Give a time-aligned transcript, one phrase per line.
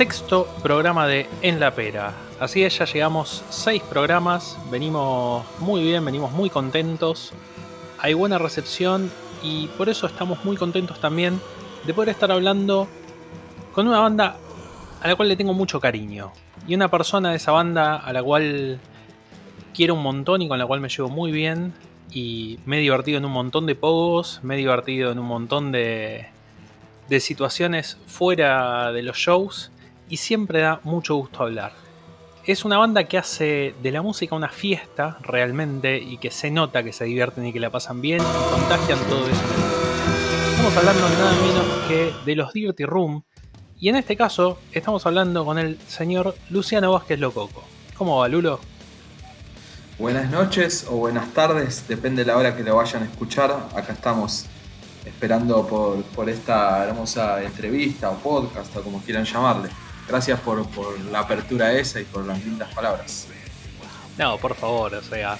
[0.00, 2.14] sexto programa de En la Pera.
[2.40, 7.34] Así es, ya llegamos seis programas, venimos muy bien, venimos muy contentos,
[7.98, 9.10] hay buena recepción
[9.42, 11.38] y por eso estamos muy contentos también
[11.84, 12.88] de poder estar hablando
[13.74, 14.38] con una banda
[15.02, 16.32] a la cual le tengo mucho cariño
[16.66, 18.80] y una persona de esa banda a la cual
[19.74, 21.74] quiero un montón y con la cual me llevo muy bien
[22.10, 25.72] y me he divertido en un montón de pogos, me he divertido en un montón
[25.72, 26.28] de,
[27.10, 29.70] de situaciones fuera de los shows
[30.10, 31.72] y siempre da mucho gusto hablar.
[32.44, 36.82] Es una banda que hace de la música una fiesta realmente y que se nota
[36.82, 39.42] que se divierten y que la pasan bien y contagian todo eso.
[40.50, 43.22] Estamos hablando nada menos que de los Dirty Room
[43.78, 47.62] y en este caso estamos hablando con el señor Luciano Vázquez Lococo.
[47.96, 48.58] ¿Cómo va, Lulo?
[49.98, 53.68] Buenas noches o buenas tardes, depende de la hora que lo vayan a escuchar.
[53.76, 54.46] Acá estamos
[55.04, 59.68] esperando por, por esta hermosa entrevista o podcast o como quieran llamarle.
[60.10, 60.66] Gracias por,
[61.12, 63.28] la apertura esa y por las lindas palabras.
[64.18, 65.38] No, por favor, o sea,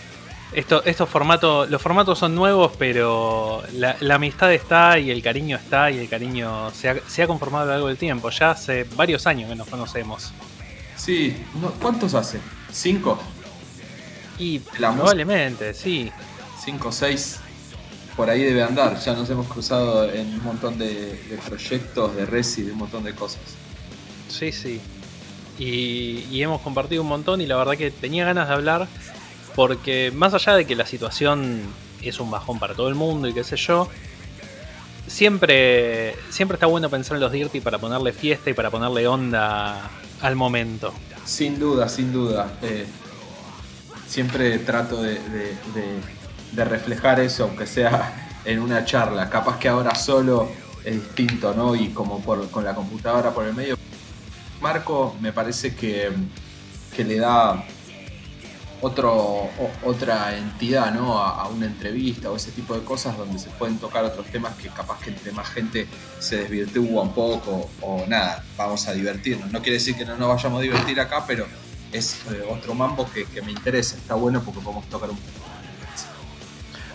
[0.53, 5.91] esto, estos formatos, los formatos son nuevos, pero la, amistad está y el cariño está
[5.91, 8.31] y el cariño se ha, se ha, conformado a lo largo del tiempo.
[8.31, 10.33] Ya hace varios años que nos conocemos.
[10.95, 11.37] Sí,
[11.83, 12.39] ¿cuántos hace?
[12.71, 13.19] ¿Cinco?
[14.39, 16.13] Y probablemente, sí.
[16.65, 17.41] Cinco seis
[18.17, 19.01] por ahí debe andar.
[19.01, 23.03] Ya nos hemos cruzado en un montón de, de proyectos, de Resi, de un montón
[23.03, 23.41] de cosas.
[24.31, 24.81] Sí, sí.
[25.59, 28.89] Y, hemos compartido un montón y la verdad que tenía ganas de hablar
[29.55, 31.61] porque más allá de que la situación
[32.01, 33.89] es un bajón para todo el mundo y qué sé yo,
[35.07, 39.91] siempre, siempre está bueno pensar en los Dirty para ponerle fiesta y para ponerle onda
[40.23, 40.95] al momento.
[41.27, 42.53] Sin duda, sin duda.
[42.63, 42.87] Eh,
[44.07, 45.21] siempre trato de,
[46.57, 49.29] reflejar eso, aunque sea en una charla.
[49.29, 50.49] Capaz que ahora solo
[50.85, 51.77] es distinto, ¿no?
[51.77, 53.77] Y como por, con la computadora por el medio
[54.61, 56.11] Marco me parece que,
[56.99, 57.65] le da
[58.83, 59.49] otro,
[59.85, 61.19] otra entidad ¿no?
[61.19, 64.69] A, una entrevista o ese tipo de cosas donde se pueden tocar otros temas que
[64.69, 65.87] capaz que entre más gente
[66.19, 69.51] se desvirtúa un poco o nada, vamos a divertirnos.
[69.51, 71.47] No quiere decir que no nos vayamos a divertir acá, pero
[71.93, 75.51] es eh, otro mambo que, que, me interesa, está bueno porque podemos tocar un poco.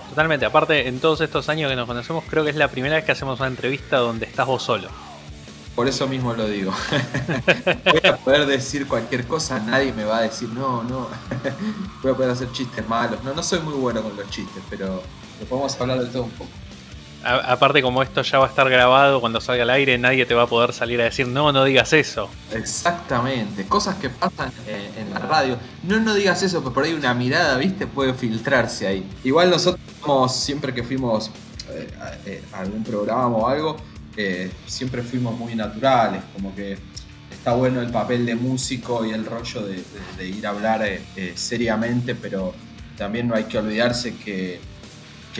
[0.10, 3.04] Totalmente, aparte en todos estos años que nos conocemos creo que es la primera vez
[3.04, 4.90] que hacemos una entrevista donde estás vos solo.
[5.76, 6.72] Por eso mismo lo digo.
[7.92, 11.10] Voy a poder decir cualquier cosa, nadie me va a decir, no, no.
[12.02, 13.22] Voy a poder hacer chistes malos.
[13.26, 15.04] No, no soy muy bueno con los chistes, pero
[15.50, 16.50] podemos hablar de todo un poco.
[17.24, 20.44] aparte, como esto ya va a estar grabado, cuando salga al aire, nadie te va
[20.44, 22.30] a poder salir a decir, no, no digas eso.
[22.54, 23.68] Exactamente.
[23.68, 25.58] Cosas que pasan eh, en la radio.
[25.84, 29.06] No, no digas eso, pero por ahí una mirada, viste, puede filtrarse ahí.
[29.26, 29.82] Igual nosotros,
[30.34, 31.32] siempre que fuimos
[31.70, 31.92] eh,
[32.28, 33.76] eh, a algún programa o algo,
[34.18, 36.78] eh, siempre fuimos muy naturales, como que
[37.32, 41.34] está bueno el papel de músico y el rollo de, ir a hablar eh, eh,
[41.36, 42.54] seriamente, pero
[42.98, 44.62] también no hay que olvidarse que,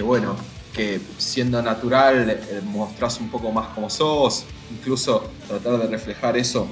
[0.02, 0.36] bueno,
[0.74, 6.68] que siendo natural mostrás un poco más como sos, incluso tratar de reflejar eso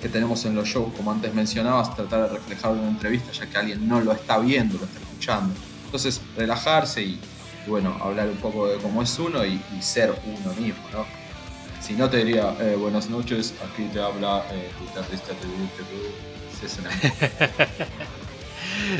[0.00, 3.46] que tenemos en los shows, como antes mencionabas, tratar de reflejarlo en una entrevista, ya
[3.46, 5.54] que alguien no lo está viendo, lo está escuchando.
[5.84, 7.20] Entonces, relajarse y,
[7.66, 11.17] bueno, hablar un poco de cómo es uno y, y ser uno mismo, ¿no?
[11.88, 15.48] Si no, te diría eh, buenas noches, aquí te habla eh, guitarrista de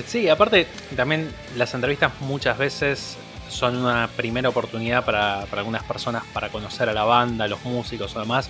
[0.07, 0.67] Sí, aparte,
[0.97, 3.19] también las entrevistas muchas veces
[3.51, 8.17] son una primera oportunidad para, algunas personas para conocer a la banda, a los músicos
[8.17, 8.49] o demás.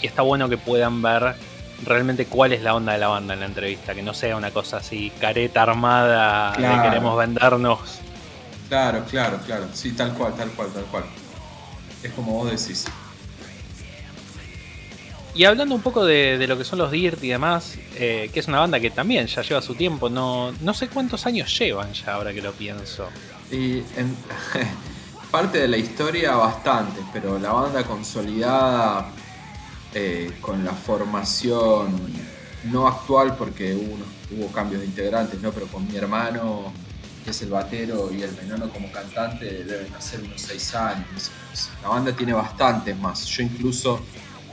[0.00, 1.34] Y está bueno que puedan ver
[1.84, 4.52] realmente cuál es la onda de la banda en la entrevista, que no sea una
[4.52, 7.80] cosa así careta armada que queremos vendernos.
[8.68, 9.66] Claro, claro, claro.
[9.72, 11.04] Sí, tal cual, tal cual, tal cual.
[12.00, 12.86] Es como vos decís.
[15.34, 18.48] Y hablando un poco de, lo que son los Dirt y demás, eh, que es
[18.48, 22.14] una banda que también ya lleva su tiempo, no, no sé cuántos años llevan ya
[22.14, 23.08] ahora que lo pienso.
[23.50, 24.14] Y en
[25.30, 29.10] parte de la historia bastante, pero la banda consolidada
[29.94, 31.96] eh, con la formación
[32.70, 33.96] no actual porque hubo,
[34.36, 35.50] hubo cambios de integrantes, ¿no?
[35.50, 36.74] pero con mi hermano,
[37.24, 41.30] que es el batero, y el menono como cantante, deben hacer unos seis años.
[41.82, 43.24] La banda tiene bastantes más.
[43.26, 44.00] Yo incluso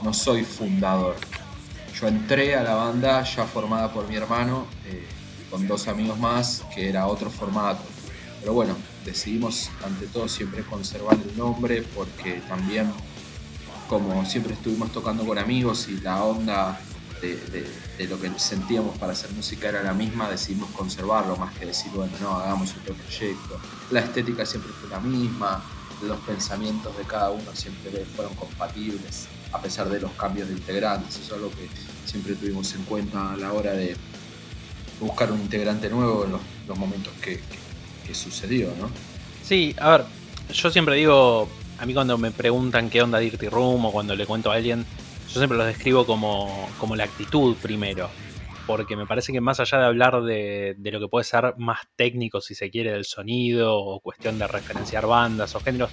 [0.02, 1.16] no soy fundador.
[2.00, 5.06] Yo entré a la banda ya formada por mi hermano, eh,
[5.50, 7.82] con dos amigos más, que era otro formato.
[8.40, 8.74] Pero bueno,
[9.04, 12.90] decidimos ante todo siempre conservar el nombre porque también,
[13.88, 16.80] como siempre estuvimos tocando con amigos y la onda
[17.20, 21.92] de, lo que sentíamos para hacer música era la misma, decidimos conservarlo más que decir,
[21.94, 23.60] bueno, no, hagamos otro proyecto.
[23.90, 25.62] La estética siempre fue la misma,
[26.02, 29.28] los pensamientos de cada uno siempre fueron compatibles.
[29.52, 31.16] A pesar de los cambios de integrantes.
[31.16, 31.68] Eso es algo que
[32.04, 33.96] siempre tuvimos en cuenta a la hora de
[35.00, 37.40] buscar un integrante nuevo en los, momentos que,
[38.12, 38.90] sucedió, ¿no?
[39.44, 40.04] Sí, a ver,
[40.52, 41.48] yo siempre digo,
[41.78, 44.84] a mí cuando me preguntan qué onda Dirty Room o cuando le cuento a alguien,
[45.28, 48.10] yo siempre lo describo como, como la actitud primero
[48.70, 52.40] porque me parece que más allá de hablar de, lo que puede ser más técnico,
[52.40, 55.90] si se quiere, del sonido o cuestión de referenciar bandas o géneros,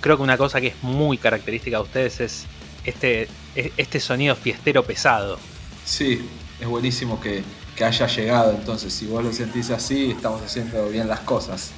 [0.00, 2.46] creo que una cosa que es muy característica de ustedes es
[2.88, 5.38] este, e, este sonido fiestero pesado.
[5.84, 6.28] Sí,
[6.60, 7.42] es buenísimo que,
[7.84, 11.70] haya llegado, entonces si vos lo sentís así, estamos haciendo bien las cosas.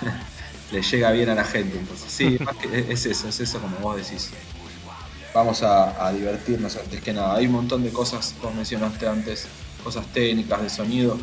[0.70, 2.38] Le llega bien a la gente, entonces sí,
[2.72, 4.30] es eso, es eso como vos decís
[5.34, 7.36] vamos a, divertirnos antes que nada.
[7.36, 9.46] Hay un montón de cosas, como mencionaste antes,
[9.82, 11.18] cosas técnicas de sonido,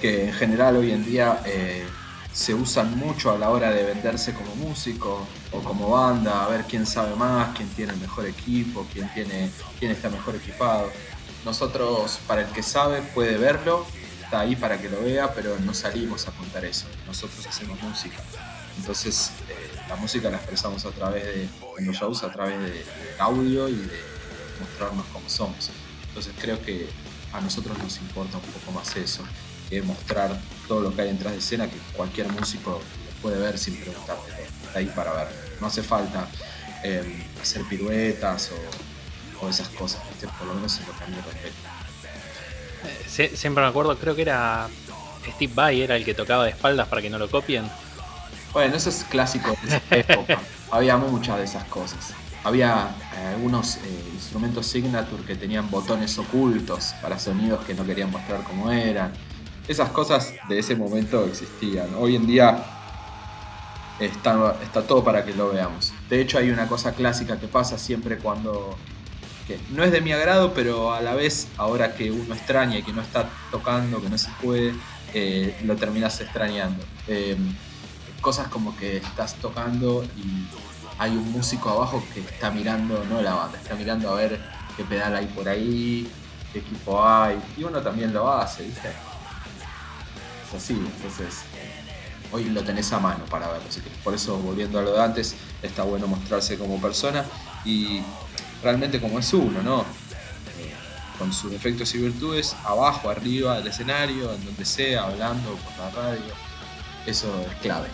[0.00, 1.84] que en general hoy en día eh,
[2.36, 6.64] se usan mucho a la hora de venderse como músico o como banda, a ver
[6.64, 10.90] quién sabe más, quién tiene el mejor equipo, quién, tiene, quién está mejor equipado.
[11.46, 13.86] Nosotros, para el que sabe, puede verlo,
[14.22, 16.86] está ahí para que lo vea, pero no salimos a contar eso.
[17.06, 18.22] Nosotros hacemos música.
[18.76, 21.48] Entonces, eh, la música la expresamos a través de,
[21.78, 22.84] los shows, a través de,
[23.18, 24.00] audio y de
[24.60, 25.70] mostrarnos como somos.
[26.08, 26.86] Entonces, creo que
[27.32, 29.24] a nosotros nos importa un poco más eso,
[29.68, 30.30] que mostrar
[30.68, 32.80] todo lo que hay detrás de escena que cualquier músico
[33.22, 34.16] puede ver sin preguntar.
[34.66, 35.28] Está ahí para ver.
[35.60, 36.28] No hace falta
[36.82, 38.52] em, hacer piruetas
[39.40, 40.00] o, esas cosas,
[40.38, 41.70] por lo menos en lo que a mí respecta.
[43.36, 44.66] siempre me acuerdo, creo que era
[45.34, 47.70] Steve Vai, era el que tocaba de espaldas para que no lo copien.
[48.52, 50.40] Bueno, eso es clásico de esa época.
[50.70, 52.14] Había muchas de esas cosas.
[52.42, 53.80] Había eh, algunos eh,
[54.14, 59.12] instrumentos signature que tenían botones ocultos para sonidos que no querían mostrar cómo eran.
[59.68, 61.88] Esas cosas de ese momento existían.
[61.98, 62.64] Hoy en día
[63.98, 64.54] está,
[64.86, 65.92] todo para que lo veamos.
[66.08, 68.76] De hecho, hay una cosa clásica que pasa siempre cuando
[69.70, 72.92] no es de mi agrado, pero a la vez, ahora que uno extraña y que
[72.92, 74.74] no está tocando, que no se puede,
[75.14, 76.82] eh, lo terminas extrañando
[78.26, 80.48] cosas como que estás tocando y
[80.98, 84.40] hay un músico abajo que está mirando, no la banda, está mirando a ver
[84.76, 86.10] qué pedal hay por ahí,
[86.52, 88.90] qué equipo hay, y uno también lo hace, ¿viste?
[90.48, 91.42] Es así, entonces
[92.32, 95.02] hoy lo tenés a mano para verlo, así que por eso volviendo a lo de
[95.02, 97.24] antes, está bueno mostrarse como persona
[97.64, 98.00] y
[98.62, 99.80] realmente como es uno, ¿no?
[99.80, 100.72] Eh,
[101.18, 105.90] con sus defectos y virtudes, abajo, arriba del escenario, en donde sea, hablando por la
[105.90, 106.32] radio,
[107.06, 107.88] eso es clave.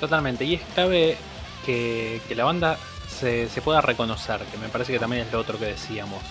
[0.00, 1.16] Totalmente, y es clave
[1.64, 2.78] que, la banda
[3.08, 6.22] se, pueda reconocer, que me parece que también es lo otro que decíamos,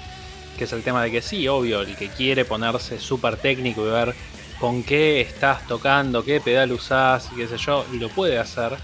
[0.57, 3.89] que es el tema de que sí, obvio, el que quiere ponerse súper técnico y
[3.89, 4.15] ver
[4.59, 8.77] con qué estás tocando, qué pedal usás, qué sé yo, lo puede hacer,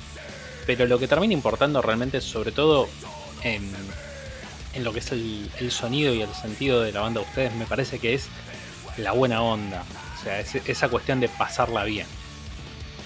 [0.65, 2.87] pero lo que termina importando realmente, sobre todo
[3.43, 3.71] en,
[4.73, 7.65] en lo que es el, sonido y el sentido de la banda de ustedes, me
[7.65, 8.27] parece que es
[8.97, 9.83] la buena onda,
[10.19, 12.07] o sea, esa cuestión de pasarla bien.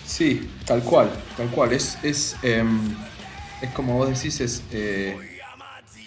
[0.05, 1.73] Sí, tal cual, tal cual.
[1.73, 2.95] Es, es, em,
[3.61, 5.17] es como vos decís, es eh,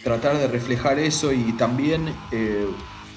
[0.02, 2.66] tratar de reflejar eso y también eh,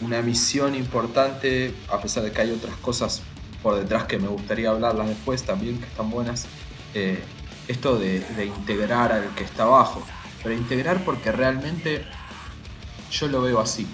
[0.01, 3.21] una misión importante, a pesar de que hay otras cosas
[3.63, 6.45] por detrás que me gustaría hablarlas después también, que están buenas,
[6.93, 7.23] eh,
[7.67, 10.03] esto de, integrar al que está abajo.
[10.43, 12.05] Pero integrar porque realmente
[13.09, 13.87] yo lo veo así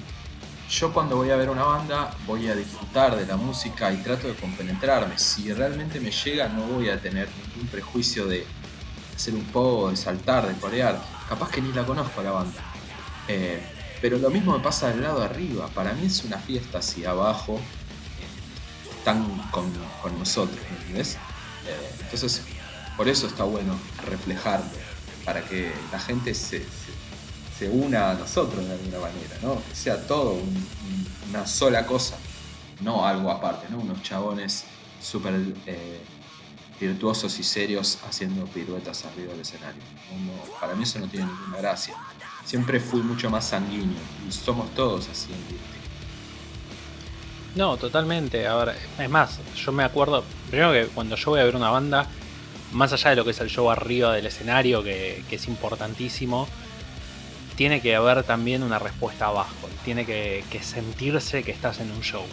[0.70, 4.28] yo cuando voy a ver una banda voy a disfrutar de la música y trato
[4.28, 5.18] de compenetrarme.
[5.18, 8.46] Si realmente me llega no voy a tener ningún prejuicio de
[9.16, 11.02] hacer un poco, de saltar, de corear.
[11.28, 12.62] Capaz que ni la conozco la banda.
[13.28, 13.60] Eh,
[14.00, 15.68] pero lo mismo me pasa del lado de arriba.
[15.70, 17.60] Para mí es una fiesta hacia abajo.
[19.00, 19.72] Están con,
[20.20, 21.16] nosotros, ¿entendés?
[21.66, 22.44] Eh, entonces,
[22.96, 23.76] por eso está bueno
[24.06, 24.70] reflejarlo.
[25.26, 26.66] Para que la gente se
[27.60, 29.62] se una a nosotros de alguna manera, ¿no?
[29.68, 30.38] Que sea todo
[31.30, 32.18] una sola cosa,
[32.80, 33.80] no algo aparte, ¿no?
[33.80, 34.64] Unos chabones
[35.02, 35.34] súper
[35.66, 36.00] eh,
[36.80, 39.82] virtuosos y serios haciendo piruetas arriba del escenario.
[40.62, 41.96] para mí eso no tiene ninguna gracia.
[42.46, 45.79] Siempre fui mucho más sanguíneo y somos todos así en
[47.60, 48.48] No, totalmente.
[48.48, 52.08] Ahora, es más, yo me acuerdo, primero que cuando yo voy a ver una banda,
[52.72, 56.48] más allá de lo que es el show arriba del escenario, que, que es importantísimo,
[57.58, 59.68] tiene que haber también una respuesta abajo.
[59.84, 62.24] Tiene que, sentirse que estás en un show.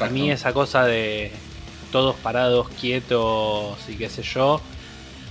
[0.00, 1.32] A mí esa cosa de
[1.92, 4.62] todos parados, quietos y qué sé yo,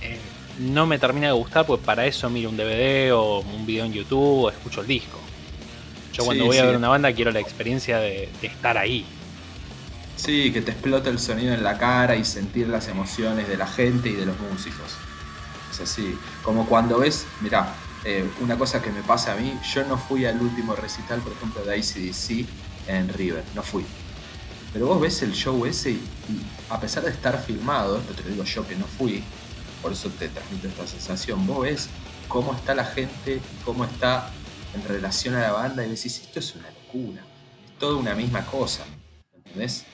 [0.02, 0.20] eh,
[0.60, 3.92] no me termina de gustar, pues para eso miro un DVD o un video en
[3.92, 5.18] YouTube o escucho el disco.
[6.20, 9.04] Yo cuando voy a ver una banda quiero la experiencia de, de, estar ahí.
[10.16, 13.66] Sí, que te explota el sonido en la cara y sentir las emociones de la
[13.66, 14.96] gente y de los músicos.
[15.70, 16.18] Es así.
[16.42, 17.74] Como cuando ves, mirá,
[18.04, 21.32] eh, una cosa que me pasa a mí, yo no fui al último recital, por
[21.32, 22.46] ejemplo, de ICDC
[22.86, 23.84] en River, no fui.
[24.72, 26.00] Pero vos ves el show ese y,
[26.70, 29.22] a pesar de estar filmado, esto te lo digo yo que no fui,
[29.82, 31.88] por eso te transmito esta sensación, vos ves
[32.28, 34.30] cómo está la gente, cómo está
[34.74, 37.22] en relación a la banda y decís, esto es una locura,
[37.64, 38.84] es toda una misma cosa,
[39.34, 39.84] ¿entendés?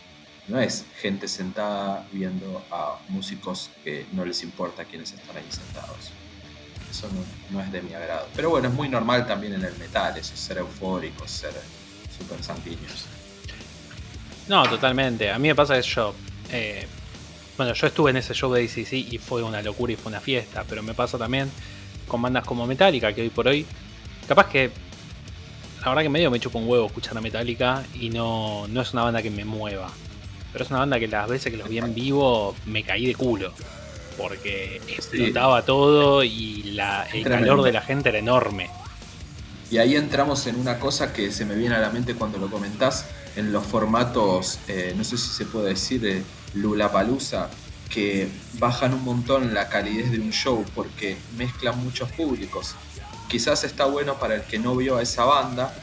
[0.49, 6.13] No es gente sentada viendo a músicos que no les importa quiénes están ahí sentados.
[6.89, 7.09] Eso
[7.51, 8.29] no, es de mi agrado.
[8.35, 11.53] Pero bueno, es muy normal también en el metal, eso, ser eufóricos, ser
[12.17, 13.07] super sanguíneos.
[14.49, 15.31] No, totalmente.
[15.31, 16.15] A mí me pasa que yo.
[16.53, 16.87] Eh,
[17.57, 20.21] bueno, yo estuve en ese show de ACC y fue una locura y fue una
[20.21, 20.65] fiesta.
[20.69, 21.51] Pero me pasa también
[22.07, 23.67] con bandas como Metallica, que hoy por hoy.
[24.29, 24.71] Capaz que.
[25.81, 28.93] La verdad que medio me chupa un huevo escuchar a Metallica y no, no es
[28.93, 29.89] una banda que me mueva.
[30.53, 33.15] Pero es una banda que las veces que los vi en vivo me caí de
[33.15, 33.53] culo.
[34.17, 38.69] Porque explotaba todo y la, el calor de la gente era enorme.
[39.71, 42.49] Y ahí entramos en una cosa que se me viene a la mente cuando lo
[42.49, 43.07] comentás,
[43.37, 46.23] en los formatos, eh, no sé si se puede decir, de
[46.55, 47.51] Lula Palusa,
[47.91, 52.75] que bajan un montón la calidez de un show porque mezclan muchos públicos.
[53.29, 55.75] Quizás está bueno para el que no vio a esa banda,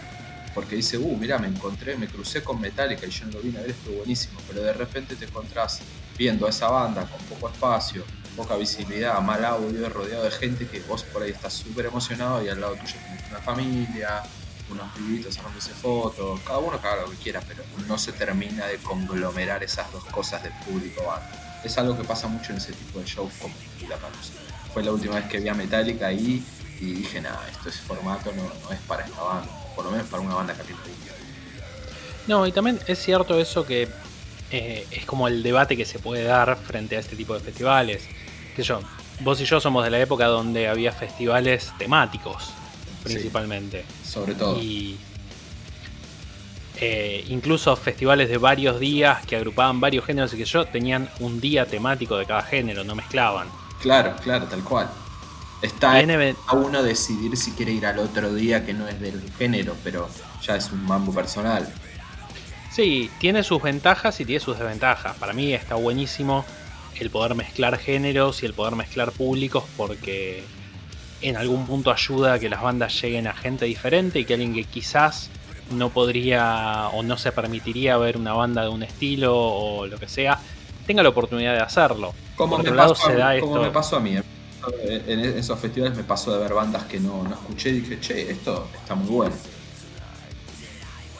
[0.53, 3.57] porque dice, uh, mira, me encontré, me crucé con Metallica y yo no lo vine
[3.57, 5.81] a ver, estuvo buenísimo, pero de repente te encontrás
[6.17, 8.03] viendo a esa banda con poco espacio,
[8.35, 12.49] poca visibilidad, mal audio, rodeado de gente que vos por ahí estás súper emocionado y
[12.49, 14.23] al lado tuyo tenés una familia,
[14.69, 18.77] unos pibitos sacándose fotos, cada uno haga lo que quiera, pero no se termina de
[18.77, 21.61] conglomerar esas dos cosas de público banda.
[21.63, 23.53] Es algo que pasa mucho en ese tipo de shows como
[23.89, 23.97] La.
[24.73, 26.43] Fue la última vez que vi a Metallica ahí
[26.83, 30.07] y dije, nada, esto es formato, no, no, es para esta banda, por lo menos
[30.07, 31.13] para una banda capitalina.
[32.27, 33.87] No, y también es cierto eso que
[34.51, 38.03] eh, es como el debate que se puede dar frente a este tipo de festivales.
[38.55, 38.81] Que yo,
[39.21, 42.51] vos y yo somos de la época donde había festivales temáticos,
[43.03, 43.85] principalmente.
[44.05, 44.61] sobre todo.
[44.61, 44.97] Y
[46.79, 51.39] eh, incluso festivales de varios días que agrupaban varios géneros y que yo tenían un
[51.39, 53.47] día temático de cada género, no mezclaban.
[53.81, 54.89] Claro, claro, tal cual.
[55.63, 55.93] Está
[56.47, 60.09] a uno decidir si quiere ir al otro día que no es del género, pero
[60.41, 61.65] ya es un mambo personal.
[62.69, 65.15] Sí, tiene sus ventajas y tiene sus desventajas.
[65.15, 66.43] Para mí está buenísimo
[66.99, 70.43] el poder mezclar géneros y el poder mezclar públicos porque
[71.21, 74.53] en algún punto ayuda a que las bandas lleguen a gente diferente y que alguien
[74.53, 75.29] que quizás
[75.71, 80.09] no podría o no se permitiría ver una banda de un estilo o lo que
[80.09, 80.39] sea,
[80.85, 82.13] tenga la oportunidad de hacerlo.
[82.35, 84.17] Como, me, lado, pasó, a mí, como me pasó a mí.
[84.81, 88.31] En esos festivales me pasó de ver bandas que no, no escuché y dije, che,
[88.31, 89.35] esto está muy bueno.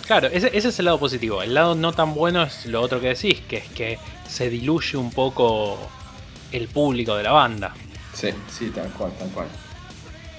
[0.05, 1.41] Claro, ese, es el lado positivo.
[1.41, 4.97] El lado no tan bueno es lo otro que decís, que es que se diluye
[4.97, 5.77] un poco
[6.51, 7.73] el público de la banda.
[8.13, 9.47] Sí, sí, tal cual, tal cual.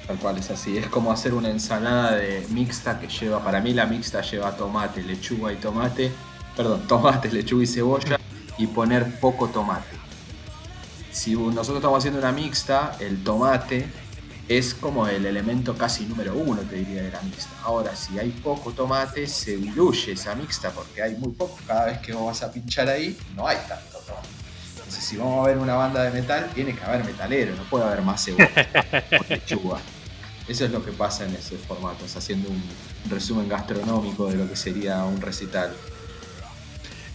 [0.07, 0.77] Tal cual es así.
[0.77, 5.03] Es como hacer una ensalada de mixta que lleva, para mí la mixta lleva tomate,
[5.03, 6.13] lechuga y tomate.
[6.55, 8.21] Perdón, tomate, lechuga y cebolla
[8.59, 10.04] y poner poco tomate.
[11.14, 13.87] Si nosotros estamos haciendo una mixta, el tomate
[14.49, 17.50] es como el elemento casi número uno, te diría, de la mixta.
[17.62, 21.56] Ahora, si hay poco tomate, se diluye esa mixta porque hay muy poco.
[21.68, 24.26] Cada vez que vos vas a pinchar ahí, no hay tanto tomate.
[24.75, 27.85] Entonces, si vamos a ver una banda de metal, tiene que haber metalero, no puede
[27.85, 28.50] haber más cebolla
[29.28, 29.78] lechuga.
[30.49, 32.61] Eso es lo que pasa en ese formato, haciendo un
[33.09, 35.73] resumen gastronómico de lo que sería un recital.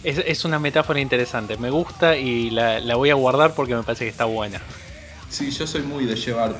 [0.02, 4.04] Es, una metáfora interesante, me gusta y la, la voy a guardar porque me parece
[4.04, 4.60] que está buena.
[5.28, 6.56] Sí, yo soy muy de llevar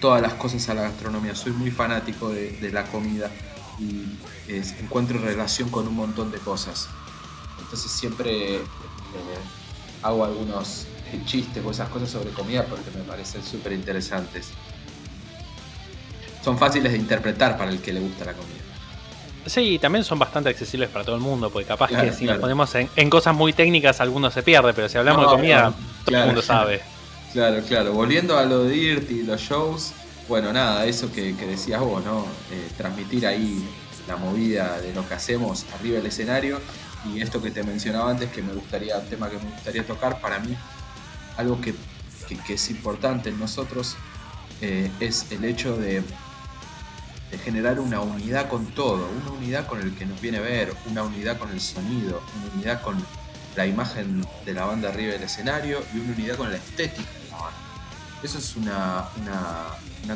[0.00, 1.34] todas las cosas a la gastronomía.
[1.34, 3.30] Soy muy fanático de, la comida
[3.78, 4.18] y
[4.80, 6.88] encuentro relación con un montón de cosas.
[7.60, 8.62] Entonces siempre eh,
[10.02, 10.86] hago algunos
[11.24, 14.48] chistes o esas cosas sobre comida porque me parecen súper interesantes.
[16.42, 18.59] Son fáciles de interpretar para el que le gusta la comida.
[19.46, 22.74] Sí, también son bastante accesibles para todo el mundo, porque capaz que si nos ponemos
[22.74, 25.72] en, cosas muy técnicas algunos se pierde, pero si hablamos de comida,
[26.04, 26.80] todo el mundo sabe.
[27.32, 27.92] Claro, claro.
[27.92, 29.92] Volviendo a lo de Dirty y los shows,
[30.28, 32.26] bueno, nada, eso que, decías vos, ¿no?
[32.50, 33.64] Eh, transmitir ahí
[34.08, 36.60] la movida de lo que hacemos arriba del escenario
[37.04, 40.38] y esto que te mencionaba antes, que me gustaría, tema que me gustaría tocar, para
[40.40, 40.56] mí,
[41.36, 41.74] algo que,
[42.48, 43.96] es importante en nosotros
[44.60, 46.02] eh, es el hecho de,
[47.30, 50.74] de generar una unidad con todo, una unidad con el que nos viene a ver,
[50.90, 52.96] una unidad con el sonido, una unidad con
[53.56, 57.08] la imagen de la banda arriba del escenario y una unidad con la estética
[58.22, 59.08] eso es una,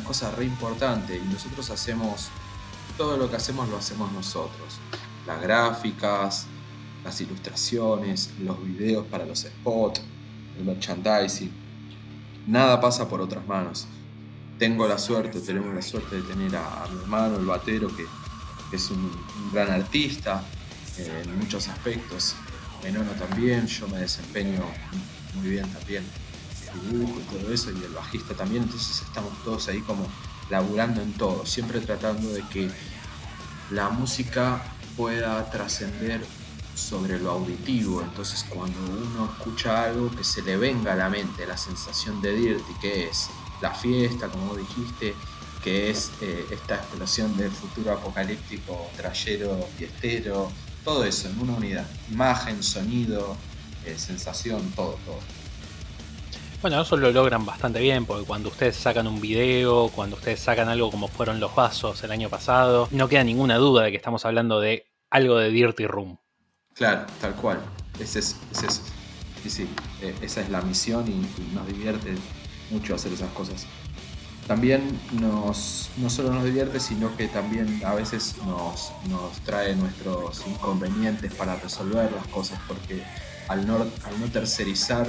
[0.03, 2.29] cosa re importante y nosotros hacemos,
[2.97, 4.79] todo lo que hacemos lo hacemos nosotros.
[5.25, 6.45] Las gráficas,
[7.03, 10.01] las ilustraciones, los videos para los spots,
[10.57, 11.51] el merchandising.
[12.45, 13.87] Nada pasa por otras manos.
[14.57, 18.05] Tengo la suerte, tenemos la suerte de tener a, mi hermano, el batero, que,
[18.71, 19.09] es un,
[19.53, 20.43] gran artista
[20.97, 22.35] eh, en muchos aspectos.
[22.83, 24.63] Menono también, yo me desempeño
[25.35, 26.03] muy bien también,
[26.89, 30.07] dibujo y todo eso, y el bajista también, entonces estamos todos ahí como
[30.49, 32.69] laburando en todo, siempre tratando de que
[33.71, 34.61] la música
[34.95, 36.25] pueda trascender
[36.75, 41.47] sobre lo auditivo, entonces cuando uno escucha algo que se le venga a la mente
[41.47, 43.29] la sensación de Dirty, que es
[43.61, 45.13] la fiesta, como dijiste,
[45.63, 50.51] que es eh, esta explosión del futuro apocalíptico, trayero, fiestero,
[50.83, 53.35] todo eso en una unidad, imagen, sonido,
[53.85, 55.19] eh, sensación, todo, todo.
[56.61, 60.67] Bueno, eso lo logran bastante bien, porque cuando ustedes sacan un video, cuando ustedes sacan
[60.69, 64.25] algo como fueron los vasos el año pasado, no queda ninguna duda de que estamos
[64.25, 66.17] hablando de algo de Dirty Room.
[66.73, 67.59] Claro, tal cual.
[67.99, 68.81] Ese es, eso.
[69.43, 69.69] Sí, sí,
[70.01, 72.15] eh, esa es la misión y, nos divierte
[72.71, 73.65] mucho hacer esas cosas.
[74.47, 80.45] También nos, no solo nos divierte, sino que también a veces nos, nos trae nuestros
[80.45, 83.03] inconvenientes para resolver las cosas, porque
[83.47, 85.07] al no, al no tercerizar,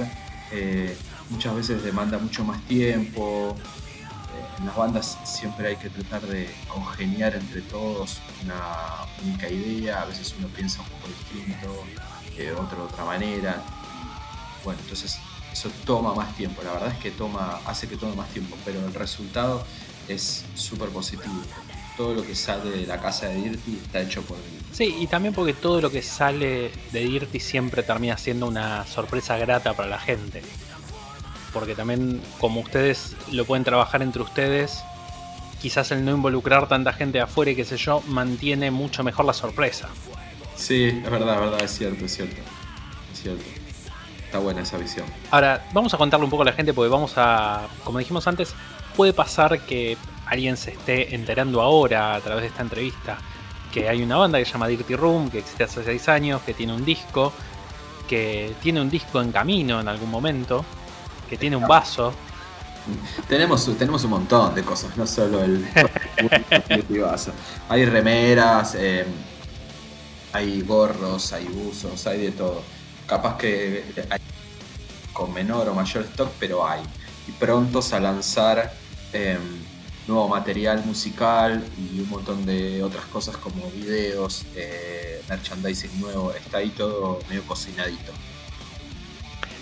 [0.51, 0.97] eh,
[1.29, 3.55] muchas veces demanda mucho más tiempo.
[3.55, 10.01] Eh, en las bandas siempre hay que tratar de congeniar entre todos una única idea,
[10.01, 11.83] a veces uno piensa un poco distinto,
[12.37, 13.61] eh, otro de otra manera.
[14.63, 15.19] bueno, entonces
[15.57, 18.85] eso toma más tiempo, la verdad es que toma, hace que tome más tiempo, pero
[18.85, 19.65] el resultado
[20.07, 21.33] es súper positivo.
[21.97, 24.43] Todo lo que sale de la casa de Dirty está hecho por él.
[24.71, 29.35] Sí, y también porque todo lo que sale de Dirty siempre termina siendo una sorpresa
[29.37, 30.43] grata para la gente
[31.53, 34.83] porque también como ustedes lo pueden trabajar entre ustedes,
[35.59, 39.33] quizás el no involucrar tanta gente afuera y qué sé yo, mantiene mucho mejor la
[39.33, 39.89] sorpresa.
[40.55, 42.41] Sí, es verdad, es verdad, es cierto, es cierto.
[43.11, 43.66] Es cierto.
[44.27, 45.05] Está buena esa visión.
[45.31, 48.53] Ahora, vamos a contarle un poco a la gente porque vamos a, como dijimos antes,
[48.95, 53.17] puede pasar que alguien se esté enterando ahora a través de esta entrevista
[53.71, 56.53] que hay una banda que se llama Dirty Room, que existe hace 6 años, que
[56.53, 57.31] tiene un disco,
[58.07, 60.65] que tiene un disco en camino en algún momento,
[61.29, 62.13] que tiene un vaso.
[63.27, 65.67] Tenemos, tenemos un montón de cosas, no solo el,
[67.01, 67.33] vaso.
[67.67, 69.05] Hay remeras, eh,
[70.31, 72.61] hay gorros, hay buzos, hay de todo.
[73.07, 74.19] Capaz que hay
[75.13, 76.81] con menor o mayor stock, pero hay.
[77.27, 78.73] Y prontos a lanzar
[79.13, 79.39] em,
[80.07, 86.33] nuevo material musical y un montón de otras cosas como videos, eh, merchandising nuevo.
[86.33, 88.11] Está ahí todo medio cocinadito.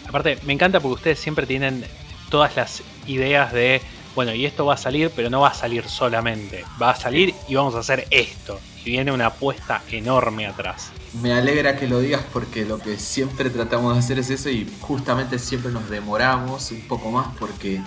[0.07, 1.85] Aparte, me encanta porque ustedes siempre tienen
[2.29, 3.81] todas las ideas de,
[4.13, 6.65] bueno, y esto va a salir, pero no va a salir solamente.
[6.81, 8.59] Va a salir y vamos a hacer esto.
[8.83, 10.91] Y viene una apuesta enorme atrás.
[11.21, 14.69] Me alegra que lo digas porque lo que siempre tratamos de hacer es eso y
[14.81, 17.81] justamente siempre nos demoramos un poco más porque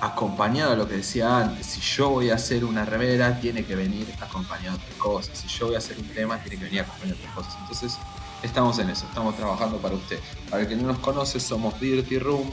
[0.00, 3.76] acompañado a lo que decía antes, si yo voy a hacer una remera, tiene que
[3.76, 5.38] venir acompañado de otras cosas.
[5.38, 7.56] Si yo voy a hacer un tema, tiene que venir acompañado de otras cosas.
[7.60, 7.98] Entonces,
[8.42, 10.18] estamos en eso, estamos trabajando para usted.
[10.48, 12.50] Para el que no nos conoce, somos Dirty Room.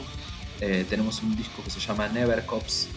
[0.60, 2.88] Eh, tenemos un disco que se llama Never Cops,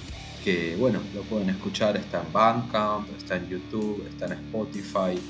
[0.44, 5.22] que bueno, lo pueden escuchar, está en Bandcamp, está en YouTube, está en Spotify.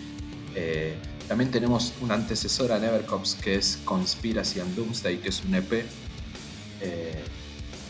[0.55, 0.97] Eh,
[1.31, 5.55] también tenemos una antecesora a Never Cops que es Conspiracy and Doomsday, que es un
[5.55, 5.85] EP.
[6.81, 7.23] Eh,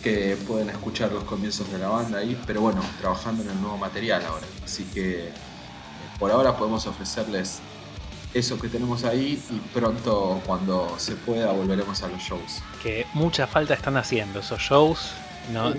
[0.04, 3.80] que pueden escuchar los comienzos de la banda ahí, pero bueno, trabajando en el nuevo
[3.80, 4.46] material ahora.
[4.64, 5.32] Así que
[6.20, 7.62] por ahora podemos ofrecerles
[8.32, 12.62] eso que tenemos ahí y pronto cuando se pueda volveremos a los shows.
[12.84, 15.14] Que mucha falta están haciendo esos shows.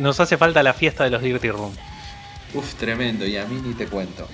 [0.01, 1.73] nos hace falta la fiesta de los Dirty Room.
[2.55, 4.27] Uf, tremendo, y a mí ni te cuento.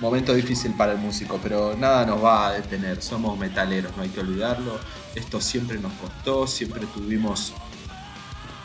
[0.00, 3.02] Momento difícil para el músico, pero nada nos va a detener.
[3.02, 4.78] Somos metaleros, no hay que olvidarlo.
[5.14, 7.52] Esto siempre nos costó, siempre tuvimos.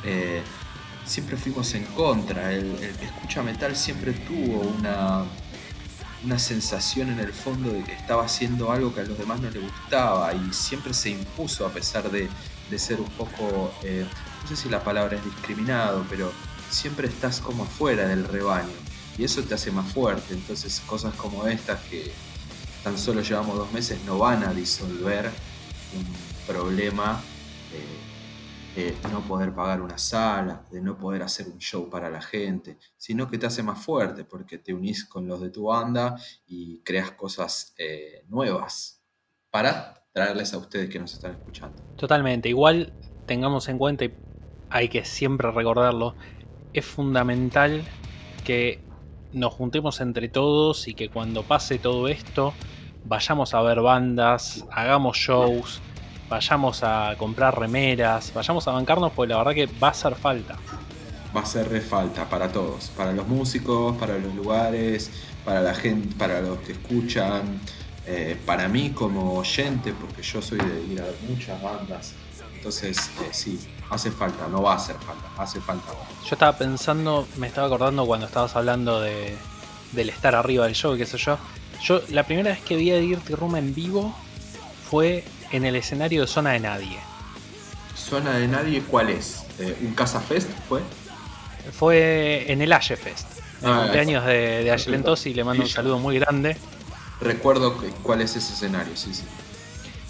[0.03, 0.41] Eh,
[1.05, 2.53] siempre fuimos en contra.
[2.53, 5.25] el que escucha metal siempre tuvo una
[6.25, 9.49] una sensación en el fondo de que estaba haciendo algo que a los demás no
[9.49, 12.27] le gustaba y siempre se impuso a pesar de,
[12.77, 14.05] ser un poco, eh,
[14.41, 16.31] no sé si la palabra es discriminado, pero
[16.69, 18.73] siempre estás como afuera del rebaño
[19.17, 20.33] y eso te hace más fuerte.
[20.33, 22.11] Entonces cosas como estas que
[22.83, 25.31] tan solo llevamos dos meses no van a disolver
[25.95, 27.21] un problema.
[27.73, 28.05] Eh,
[28.75, 32.77] de no poder pagar una sala, de no poder hacer un show para la gente,
[32.97, 36.81] sino que te hace más fuerte porque te unís con los de tu banda y
[36.81, 39.01] creas cosas eh, nuevas
[39.49, 41.81] para traerles a ustedes que nos están escuchando.
[41.95, 42.91] Totalmente, igual
[43.25, 44.13] tengamos en cuenta, y
[44.69, 46.15] hay que siempre recordarlo,
[46.73, 47.81] es fundamental
[48.43, 48.83] que
[49.35, 52.53] nos juntemos entre todos y que cuando pase todo esto
[53.03, 55.81] vayamos a ver bandas, hagamos shows,
[56.29, 60.55] vayamos a comprar remeras, vayamos a bancarnos, porque la verdad que va a hacer falta.
[61.35, 65.11] va a hacer falta para todos, para los músicos, para los lugares,
[65.43, 67.59] para la gente, para los que escuchan,
[68.07, 72.13] eh, para mí como oyente, porque yo soy de ir a muchas bandas.
[72.55, 75.91] Entonces, eh, sí, hace falta, no va a hacer falta, hace falta.
[76.23, 79.37] Yo estaba pensando, me estaba acordando cuando estabas hablando de,
[79.91, 81.37] del estar arriba del show, qué sé yo.
[81.83, 84.15] Yo la primera vez que vi a Dirty Room en vivo
[84.89, 86.99] fue en el escenario de Zona de Nadie.
[87.95, 89.45] ¿Zona de Nadie cuál es?
[89.59, 90.81] Eh, ¿Un Casa Fest fue?
[91.71, 95.69] Fue en el Aye Fest, el ah, cumpleaños de, de Aye y le mando un
[95.69, 96.57] saludo muy grande.
[97.21, 99.23] Recuerdo cuál es ese escenario, sí, sí.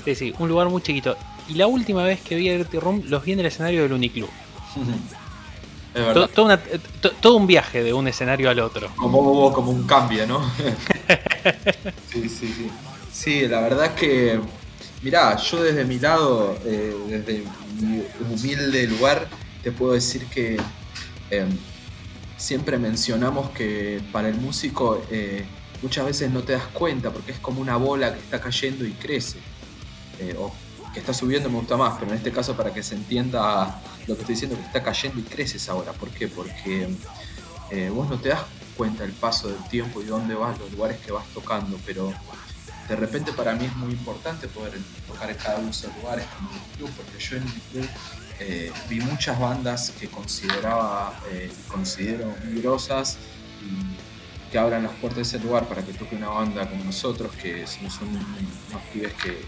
[0.03, 1.15] Sí, sí, un lugar muy chiquito.
[1.47, 3.93] Y la última vez que vi a Dirty Room los vi en el escenario del
[3.93, 4.29] Uniclub.
[7.21, 8.89] todo, un viaje de un escenario al otro.
[8.95, 10.43] Como, como un cambio, ¿no?
[12.11, 12.69] sí, sí, sí.
[13.11, 14.39] Sí, la verdad es que,
[15.01, 17.43] mirá, yo desde mi lado, eh, desde
[17.79, 19.27] mi humilde lugar,
[19.63, 20.57] te puedo decir que
[21.29, 21.49] em,
[22.35, 25.45] siempre mencionamos que para el músico eh,
[25.81, 28.91] muchas veces no te das cuenta porque es como una bola que está cayendo y
[28.91, 29.37] crece.
[30.19, 30.51] Eh, o
[30.95, 34.15] que está subiendo me gusta más, pero en este caso para que se entienda lo
[34.15, 35.91] que estoy diciendo, que está cayendo y creces ahora.
[35.91, 36.29] ¿Por qué?
[36.29, 36.87] Porque
[37.69, 38.39] eh, vos no te das
[38.77, 42.13] cuenta el paso del tiempo y dónde vas, los lugares que vas tocando, pero
[42.87, 46.25] de repente para mí es muy importante poder tocar en cada uno de esos lugares
[46.37, 47.89] como el club, porque yo en el club
[48.39, 52.61] eh, vi muchas bandas que consideraba, eh, considero y
[54.49, 57.67] que abran las puertas de ese lugar para que toque una banda como nosotros, que
[57.67, 59.43] somos unos pibes que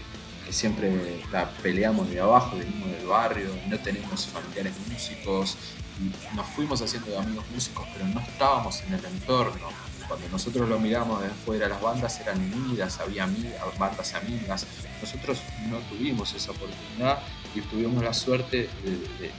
[0.52, 5.56] siempre la peleamos de abajo, venimos del barrio, no tenemos familiares músicos,
[6.00, 9.68] y nos fuimos haciendo amigos músicos, pero no estábamos en el entorno.
[10.06, 14.66] Cuando nosotros lo miramos de afuera, las bandas eran unidas, había amigas, bandas amigas.
[15.02, 17.18] Nosotros no tuvimos esa oportunidad
[17.54, 19.30] y tuvimos la suerte de,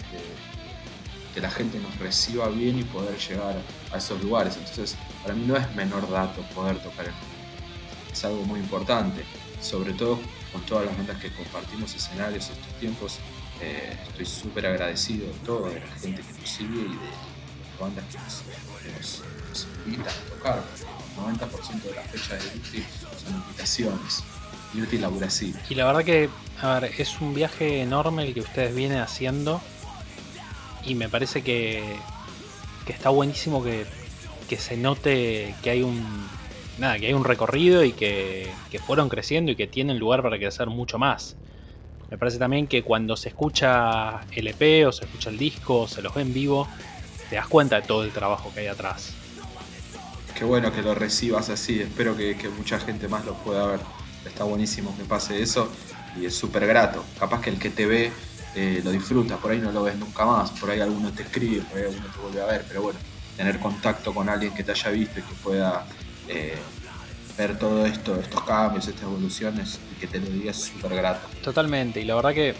[1.33, 3.55] que la gente nos reciba bien y poder llegar
[3.91, 4.57] a esos lugares.
[4.57, 7.13] Entonces, para mí no es menor dato poder tocar el
[8.11, 9.23] Es algo muy importante,
[9.61, 10.19] sobre todo
[10.51, 13.19] con todas las bandas que compartimos escenarios estos tiempos.
[13.61, 17.79] Eh, estoy súper agradecido de todo, de la gente que nos sigue y de las
[17.79, 19.23] bandas que nos,
[19.85, 20.63] invitan a tocar.
[21.17, 22.83] El 90% de las fechas de Dirty
[23.23, 24.23] son invitaciones.
[24.73, 25.53] Dirty labura así.
[25.69, 26.29] Y la verdad que,
[26.61, 29.61] a ver, es un viaje enorme el que ustedes vienen haciendo.
[30.85, 31.83] Y me parece que,
[32.85, 33.85] que está buenísimo que,
[34.47, 36.27] que se note que hay un,
[36.79, 38.51] nada, que hay un recorrido y que,
[38.85, 41.35] fueron creciendo y que tienen lugar para crecer mucho más.
[42.09, 45.87] Me parece también que cuando se escucha el EP o se escucha el disco o
[45.87, 46.67] se los ve en vivo,
[47.29, 49.13] te das cuenta de todo el trabajo que hay atrás.
[50.33, 53.79] Qué bueno que lo recibas así, espero que, mucha gente más lo pueda ver.
[54.25, 55.69] Está buenísimo que pase eso
[56.19, 57.03] y es súper grato.
[57.19, 58.11] Capaz que el que te ve
[58.55, 61.61] eh, lo disfruta, por ahí no lo ves nunca más, por ahí alguno te escribe,
[61.61, 62.99] por ahí alguno te vuelve a ver, pero bueno,
[63.37, 65.85] tener contacto con alguien que te haya visto y que pueda
[66.29, 66.55] eh,
[67.37, 71.27] ver todo esto, estos cambios, estas evoluciones, y que te lo digas súper grato.
[71.43, 72.55] Totalmente, y la verdad que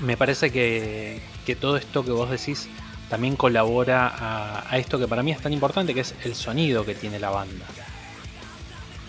[0.00, 1.20] me parece que,
[1.60, 2.68] todo esto que vos decís
[3.08, 6.84] también colabora a, a, esto que para mí es tan importante, que es el sonido
[6.84, 7.66] que tiene la banda.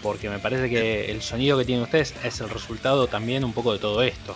[0.03, 3.73] Porque me parece que el sonido que tienen ustedes es el resultado también un poco
[3.73, 4.35] de todo esto.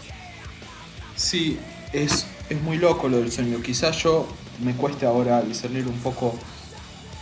[1.15, 1.59] Sí,
[1.91, 3.61] es, es muy loco lo del sonido.
[3.61, 4.27] Quizás yo
[4.63, 6.37] me cueste ahora discernir un poco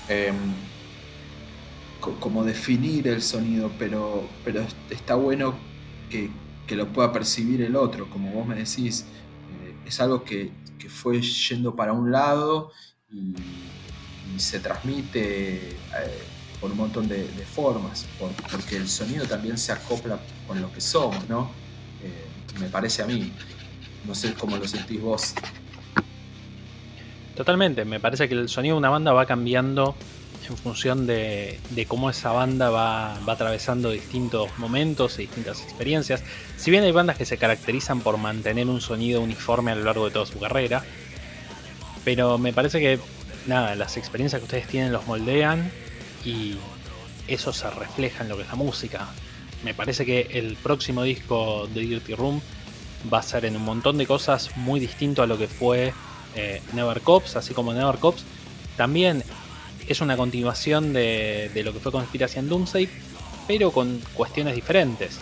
[0.07, 0.35] em,
[2.19, 5.55] como definir el sonido, pero, pero está bueno
[6.09, 6.29] que,
[6.75, 9.05] lo pueda percibir el otro, como vos me decís,
[9.63, 10.51] eh, es algo que,
[10.89, 12.71] fue yendo para un lado
[13.11, 13.33] y,
[14.37, 15.75] se transmite eh,
[16.61, 18.05] por un montón de, formas,
[18.51, 21.49] porque el sonido también se acopla con lo que somos, ¿no?
[22.03, 23.31] Eh, me parece a mí,
[24.05, 25.33] no sé cómo lo sentís vos.
[27.35, 29.95] Totalmente, me parece que el sonido de una banda va cambiando
[30.49, 36.23] en función de, cómo esa banda va, atravesando distintos momentos y distintas experiencias.
[36.57, 40.05] Si bien hay bandas que se caracterizan por mantener un sonido uniforme a lo largo
[40.05, 40.83] de toda su carrera,
[42.03, 42.99] pero me parece que
[43.47, 45.71] nada, las experiencias que ustedes tienen los moldean
[46.23, 46.55] y
[47.27, 49.07] eso se refleja en lo que es la música.
[49.63, 52.41] Me parece que el próximo disco de Dirty Room
[53.11, 55.93] va a ser en un montón de cosas muy distinto a lo que fue
[56.35, 58.23] eh, Never Cops, así como Never Cops.
[58.75, 59.23] También
[59.87, 62.89] es una continuación de, lo que fue Conspiración Doomsday,
[63.47, 65.19] pero con cuestiones diferentes.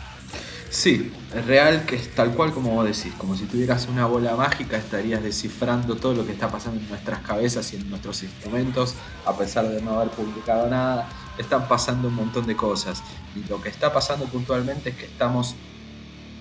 [0.69, 1.13] Sí,
[1.47, 5.23] real que es tal cual como vos decís, como si tuvieras una bola mágica estarías
[5.23, 9.69] descifrando todo lo que está pasando en nuestras cabezas y en nuestros instrumentos, a pesar
[9.69, 13.04] de no haber publicado nada, están pasando un montón de cosas.
[13.36, 15.56] Y lo que está pasando puntualmente es que estamos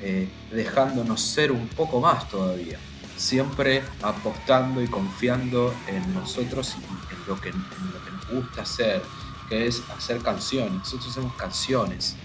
[0.01, 2.79] eh, dejándonos ser un poco más todavía.
[3.17, 9.03] siempre apostando y confiando en nosotros y en lo que, nos gusta hacer,
[9.49, 10.73] que es hacer canciones.
[10.73, 12.17] Nosotros hacemos canciones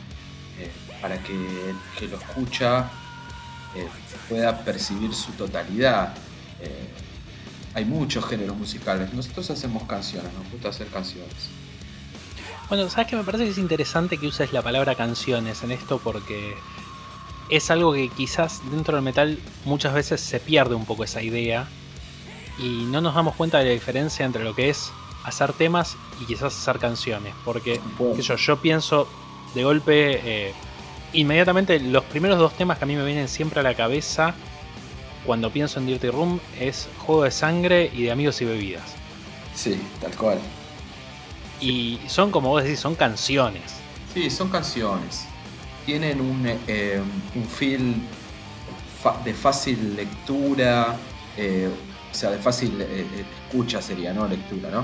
[0.60, 2.90] eh, para que el que lo escucha
[3.76, 3.88] eh,
[4.28, 6.16] pueda percibir su totalidad.
[6.62, 6.90] Eh,
[7.74, 9.14] hay muchos géneros musicales.
[9.14, 11.50] Nosotros hacemos canciones, nos gusta hacer canciones.
[12.68, 16.00] Bueno, sabes que me parece que es interesante que uses la palabra canciones en esto
[16.04, 16.56] porque
[17.50, 21.68] es algo que quizás dentro del metal muchas veces se pierde un poco esa idea
[22.60, 24.92] y no nos damos cuenta de la diferencia entre lo que es
[25.24, 27.34] hacer temas y quizás hacer canciones.
[27.46, 27.80] Porque
[28.20, 29.08] yo, yo pienso
[29.54, 30.54] de golpe, eh,
[31.14, 34.34] inmediatamente los primeros dos temas que a mí me vienen siempre a la cabeza
[35.26, 38.96] cuando pienso en Dirty Room es Juego de Sangre y de Amigos y Bebidas.
[39.54, 40.40] Sí, tal cual.
[41.60, 43.76] Y son como vos decís, son canciones.
[44.14, 45.26] Sí, son canciones.
[45.86, 47.02] Tienen un, eh,
[47.36, 47.96] un feel
[49.24, 50.96] de fácil lectura,
[51.38, 51.70] eh,
[52.12, 53.06] o sea, de fácil eh,
[53.48, 54.28] escucha sería, ¿no?
[54.28, 54.84] Lectura, ¿no?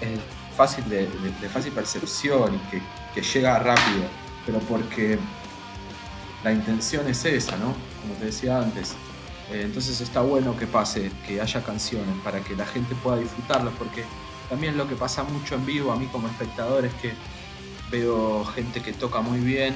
[0.00, 0.18] Es
[0.56, 1.06] fácil de,
[1.52, 2.82] fácil percepción y que,
[3.14, 4.04] que, llega rápido,
[4.44, 5.18] pero porque
[6.42, 7.74] la intención es esa, ¿no?
[8.02, 8.94] Como te decía antes,
[9.50, 13.72] eh, entonces está bueno que pase, que haya canciones para que la gente pueda disfrutarlas,
[13.78, 14.04] porque
[14.48, 17.12] también lo que pasa mucho en vivo a mí como espectador es que
[17.90, 19.74] veo gente que toca muy bien,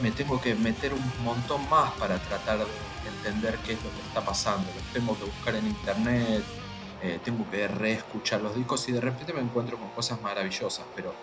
[0.00, 2.64] me tengo que meter un montón más para tratar de
[3.18, 6.42] entender qué es lo que está pasando, tengo que buscar en internet,
[7.02, 11.14] eh, tengo que reescuchar los discos y de repente me encuentro con cosas maravillosas, pero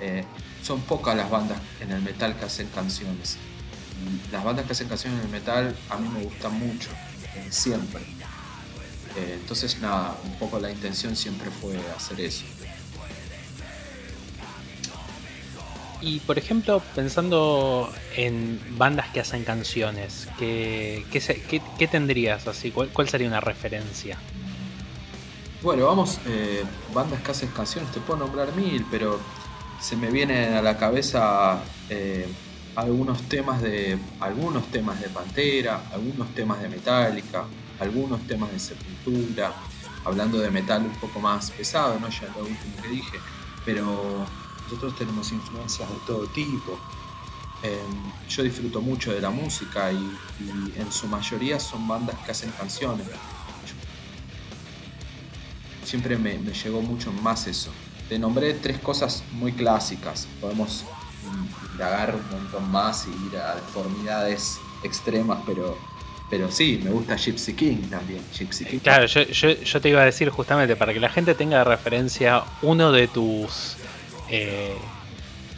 [0.00, 0.24] eh,
[0.62, 3.36] son pocas las bandas en el metal que hacen canciones
[4.30, 6.88] las bandas que hacen canciones de metal a mí me gustan mucho,
[7.34, 8.00] eh, siempre.
[9.16, 12.44] Entonces nada, un poco la intención siempre fue hacer eso.
[16.00, 22.70] Y por ejemplo, pensando en bandas que hacen canciones, ¿qué, qué, tendrías así?
[22.70, 24.16] ¿Cuál, sería una referencia?
[25.60, 29.18] Bueno, vamos, eh, bandas que hacen canciones, te puedo nombrar mil, pero
[29.80, 31.60] se me viene a la cabeza
[32.78, 37.44] algunos temas de algunos temas de Pantera, algunos temas de Metallica,
[37.80, 39.52] algunos temas de Sepultura,
[40.04, 42.08] hablando de metal un poco más pesado, ¿no?
[42.08, 43.18] Ya lo último que dije,
[43.64, 44.24] pero
[44.68, 46.78] nosotros tenemos influencias de todo tipo.
[47.62, 49.98] Em, yo disfruto mucho de la música y,
[50.76, 53.06] en su mayoría son bandas que hacen canciones.
[55.84, 57.70] Siempre me, me llegó mucho más eso.
[58.10, 60.28] Te nombré tres cosas muy clásicas.
[60.40, 60.84] Podemos
[61.72, 65.78] indagar un montón más y ir a deformidades extremas, pero,
[66.28, 68.22] pero sí, me gusta Gypsy King también.
[68.36, 68.78] Gypsy King.
[68.80, 72.92] Claro, yo, te iba a decir justamente para que la gente tenga de referencia uno
[72.92, 73.77] de tus
[74.30, 74.76] eh,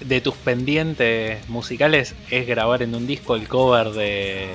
[0.04, 4.48] de tus pendientes musicales es grabar en un disco el cover de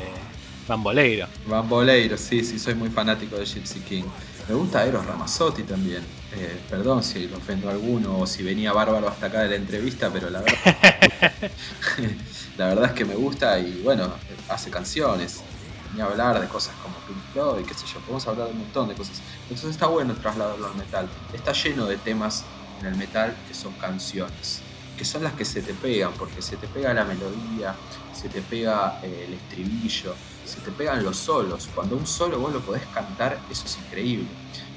[0.68, 1.28] Bamboleiro.
[1.48, 4.04] Bamboleiro, sí, sí, soy muy fanático de Gypsy King.
[4.48, 6.04] Me gusta Eros Ramazzotti también.
[6.38, 9.56] Eh, perdón si lo ofendo a alguno o si venía bárbaro hasta acá de la
[9.56, 11.42] entrevista, pero la verdad,
[12.58, 14.12] la verdad es que me gusta y bueno,
[14.50, 15.42] hace canciones.
[15.90, 18.60] Venía a hablar de cosas como Pink Floyd, qué sé yo, podemos hablar de un
[18.60, 19.22] montón de cosas.
[19.44, 21.08] Entonces está bueno trasladarlo al metal.
[21.34, 22.44] Está lleno de temas
[22.80, 24.62] en el metal que son canciones,
[24.98, 27.76] que son las que se te pegan, porque se te pega la melodía,
[28.14, 31.70] se te pega eh, el estribillo, se te pegan los solos.
[31.74, 34.28] Cuando un solo vos lo podés cantar, eso es increíble.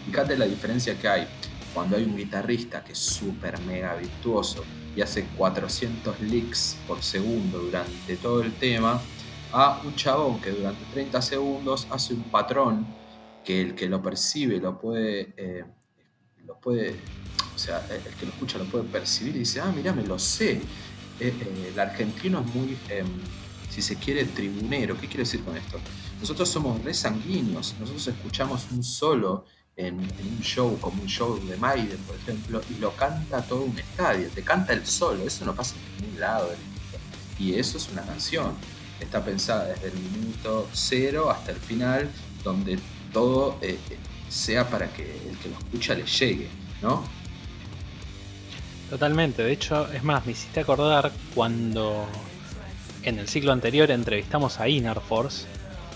[0.07, 1.29] Fíjate la diferencia que hay
[1.75, 4.65] cuando hay un guitarrista que es súper mega virtuoso
[4.97, 9.01] y hace 400 licks por segundo durante todo el tema,
[9.53, 12.87] a un chabón que durante 30 segundos hace un patrón
[13.45, 15.65] que el que lo percibe lo puede, eh,
[16.45, 16.97] lo puede,
[17.59, 20.17] o sea, el que lo escucha lo puede percibir y dice, ah, mira, me lo
[20.17, 20.53] sé.
[20.53, 20.63] Eh,
[21.19, 23.09] eh, el argentino es muy em,
[23.69, 24.97] si se quiere, tribunero.
[24.97, 25.81] ¿Qué quiere decir con esto?
[26.21, 29.45] Nosotros somos re sanguíneos, nosotros escuchamos un solo
[29.75, 33.77] en, un show, como un show de Maiden, por ejemplo, y lo canta todo un
[33.77, 36.51] estadio, te canta el solo, eso no pasa en ningún lado
[37.41, 38.53] Y eso es una canción,
[39.01, 42.09] está pensada desde el minuto cero hasta el final,
[42.45, 42.79] donde
[43.13, 43.79] todo eh,
[44.29, 46.49] sea para que el que lo escucha le llegue,
[46.83, 47.18] ¿no?
[48.91, 52.07] Totalmente, de hecho, es más, me hiciste acordar cuando
[53.03, 55.47] en el ciclo anterior entrevistamos a Inner Force,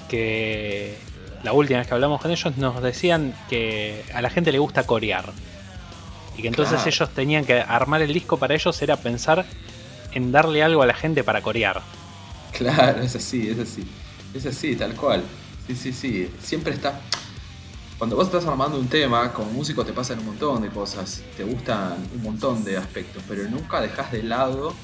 [0.09, 0.99] que
[1.43, 4.85] la última vez que hablamos con ellos nos decían que a la gente le gusta
[4.85, 5.33] corear.
[6.37, 9.45] Y que entonces ellos tenían que armar el disco para ellos era pensar
[10.13, 11.83] en darle algo a la gente para corear.
[12.53, 13.87] Claro, es así, es así.
[14.35, 15.23] Es así, tal cual.
[15.67, 16.31] Sí, sí, sí.
[16.43, 17.01] Siempre está.
[18.03, 21.23] Cuando vos estás armando un tema, como músico te pasan un montón de cosas.
[21.37, 24.75] Te gustan un montón de aspectos, pero nunca dejas de lado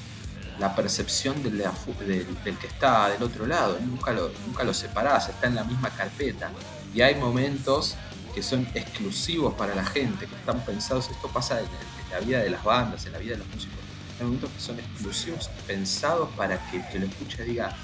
[0.57, 5.47] la percepción del, del, que está del otro lado, nunca lo, nunca lo separás, está
[5.47, 6.49] en la misma carpeta.
[6.95, 7.97] Y hay momentos
[8.33, 11.67] que son exclusivos para la gente, que están pensados, esto pasa en,
[12.13, 13.79] la vida de las bandas, en la vida de los músicos,
[14.17, 17.75] hay momentos que son exclusivos, pensados para que el que lo escuche diga,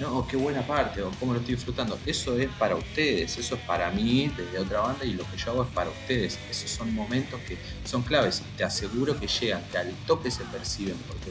[0.00, 1.98] no, qué buena parte, o cómo lo estoy disfrutando.
[2.04, 5.52] Eso es para ustedes, eso es para mí desde otra banda y lo que yo
[5.52, 6.38] hago es para ustedes.
[6.50, 10.44] Esos son momentos que son claves y te aseguro que llegan, que al toque se
[10.44, 11.30] perciben, porque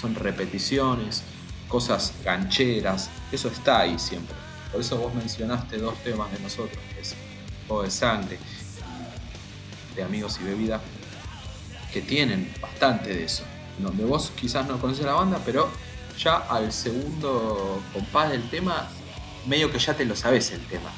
[0.00, 1.22] son repeticiones,
[1.68, 4.36] cosas gancheras, eso está ahí siempre.
[4.72, 7.14] Por eso vos mencionaste dos temas de nosotros, que es
[7.68, 8.38] Juego de Sangre
[9.94, 10.80] de Amigos y Bebida,
[11.92, 13.44] que tienen bastante de eso.
[13.78, 15.68] Donde vos quizás no conoces la banda, pero
[16.18, 18.88] ya al segundo compás del tema,
[19.46, 20.90] medio que ya te lo sabes el tema.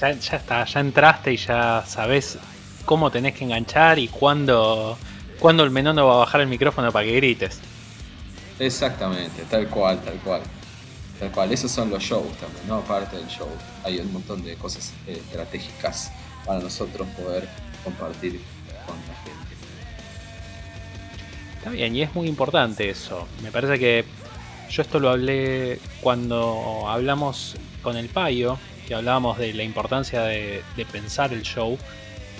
[0.00, 2.38] Ya, está, ya entraste y ya sabes
[2.84, 4.96] cómo tenés que enganchar y cuándo,
[5.38, 7.60] cuándo el menor no va a bajar el micrófono para que grites.
[8.58, 10.42] Exactamente, tal cual, tal cual.
[11.18, 12.76] Tal cual, esos son los shows también, ¿no?
[12.76, 13.48] Aparte del show,
[13.82, 16.12] hay un montón de cosas eh, estratégicas
[16.46, 17.48] para nosotros poder
[17.82, 18.40] compartir
[18.86, 19.57] con la gente.
[21.68, 23.28] Está bien, y es muy importante eso.
[23.42, 24.02] Me parece que
[24.70, 30.62] yo esto lo hablé cuando hablamos con el Payo, que hablábamos de la importancia de,
[30.90, 31.76] pensar el show,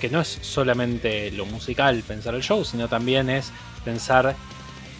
[0.01, 3.53] que no es solamente lo musical pensar el show, sino también es
[3.85, 4.35] pensar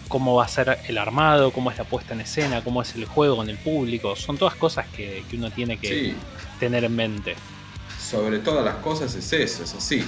[0.07, 3.05] cómo va a ser el armado, cómo es la puesta en escena, cómo es el
[3.05, 4.15] juego con el público.
[4.15, 6.13] Son todas cosas que, uno tiene que
[6.59, 7.35] tener en mente.
[7.99, 10.05] Sobre todas las cosas es eso, es así.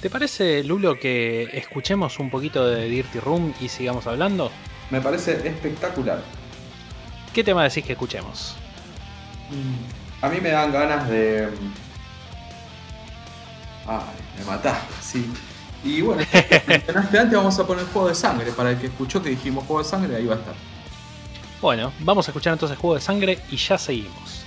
[0.00, 4.50] ¿Te parece, Lulo, que escuchemos un poquito de Dirty Room y sigamos hablando?
[4.88, 6.22] Me parece espectacular.
[7.34, 8.56] ¿Qué tema decís que escuchemos?
[10.22, 11.48] A mí me dan ganas de.
[13.86, 14.00] Ay,
[14.38, 15.30] me mataste, sí.
[15.84, 16.22] Y bueno,
[16.66, 18.52] mencionaste antes, vamos a poner Juego de Sangre.
[18.52, 20.54] Para el que escuchó que dijimos Juego de Sangre, ahí va a estar.
[21.60, 24.39] Bueno, vamos a escuchar entonces Juego de Sangre y ya seguimos.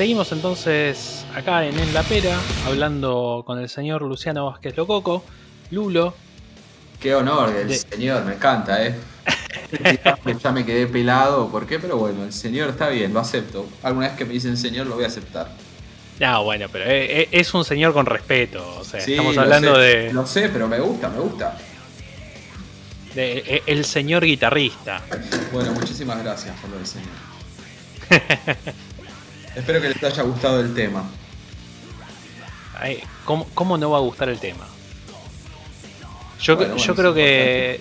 [0.00, 2.34] Seguimos entonces acá en En la Pera,
[2.64, 5.22] hablando con el señor Luciano Vázquez Lococo,
[5.70, 6.14] Lulo.
[6.98, 8.94] Qué honor, el señor, me encanta, ¿eh?
[10.42, 11.78] ya me quedé pelado, ¿por qué?
[11.78, 13.66] Pero bueno, el señor está bien, lo acepto.
[13.82, 15.50] Alguna vez que me dicen señor, lo voy a aceptar.
[16.18, 18.78] No, bueno, pero e, e, es un señor con respeto.
[18.80, 20.14] O sea, estamos hablando de.
[20.14, 21.58] No sé, pero me gusta, me gusta.
[23.14, 25.02] De, e, el señor guitarrista.
[25.52, 27.10] Bueno, muchísimas gracias por lo del señor.
[29.54, 31.04] Espero que les haya gustado el tema.
[33.24, 34.66] ¿cómo, no va a gustar el tema?
[36.40, 37.80] Yo, creo que.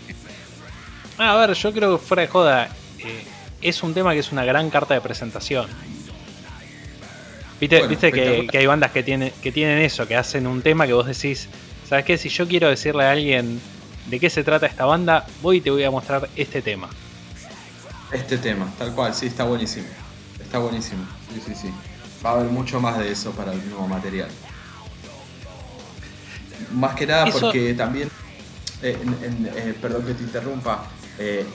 [1.18, 2.70] Ah, a ver, yo creo que fuera de joda.
[3.00, 3.24] Eh,
[3.62, 5.68] es un tema que es una gran carta de presentación.
[7.60, 11.06] Viste, que, hay bandas que, tienen, que tienen eso, que hacen un tema que vos
[11.06, 11.50] decís,
[11.88, 12.18] ¿sabes qué?
[12.18, 13.60] Si yo quiero decirle a alguien
[14.08, 16.90] de qué se trata esta banda, voy y te voy a mostrar este tema.
[18.14, 19.88] Este tema, tal cual, sí, está buenísimo.
[20.42, 21.06] Está buenísimo.
[21.34, 21.74] Sí, sí, sí.
[22.26, 24.30] Va a haber mucho más de eso para el nuevo material.
[26.74, 28.10] Más que nada porque también,
[28.82, 30.86] eh, eh, perdón que te interrumpa,
[31.18, 31.46] eh,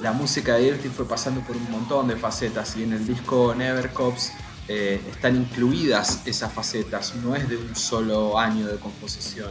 [0.00, 3.54] la música de Dirty fue pasando por un montón de facetas y en el disco
[3.54, 4.32] Never Cops
[4.68, 9.50] están incluidas esas facetas, no es de un solo año de composición.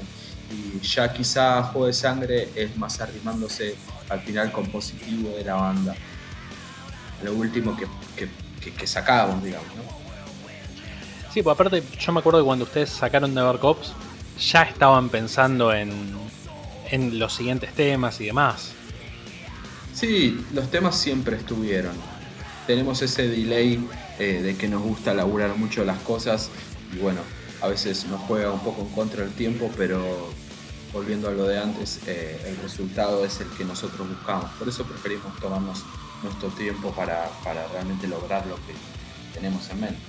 [0.50, 3.76] Y ya quizá Juego de Sangre es más arrimándose
[4.10, 5.96] al final compositivo de la banda.
[7.24, 7.86] Lo último que
[8.16, 8.28] que,
[8.86, 9.84] sacábamos, digamos, ¿no?
[11.34, 13.94] Sí, pues aparte yo me acuerdo que cuando ustedes sacaron Never Cops
[14.38, 15.92] ya estaban pensando en,
[16.90, 18.74] en los siguientes temas y demás.
[19.94, 21.94] Sí, los temas siempre estuvieron.
[22.68, 23.88] Tenemos ese delay
[24.20, 26.50] eh, de que nos gusta laburar mucho las cosas
[26.94, 27.22] y bueno,
[27.62, 30.34] a veces nos juega un poco en contra del tiempo, pero
[30.94, 34.50] volviendo a lo de antes, eh, el resultado es el que nosotros buscamos.
[34.60, 35.84] Por eso preferimos tomarnos
[36.24, 37.30] nuestro tiempo para,
[37.72, 38.74] realmente lograr lo que
[39.34, 40.00] tenemos en mente.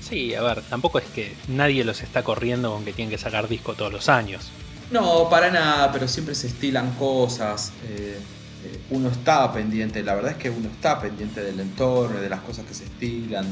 [0.00, 3.48] Sí, a ver, tampoco es que nadie los está corriendo con que tienen que sacar
[3.48, 4.50] disco todos los años.
[4.90, 7.72] No, para nada, pero siempre se estilan cosas.
[7.84, 8.18] Eh,
[8.64, 12.40] eh, uno está pendiente, la verdad es que uno está pendiente del entorno, de las
[12.40, 13.46] cosas que se estilan,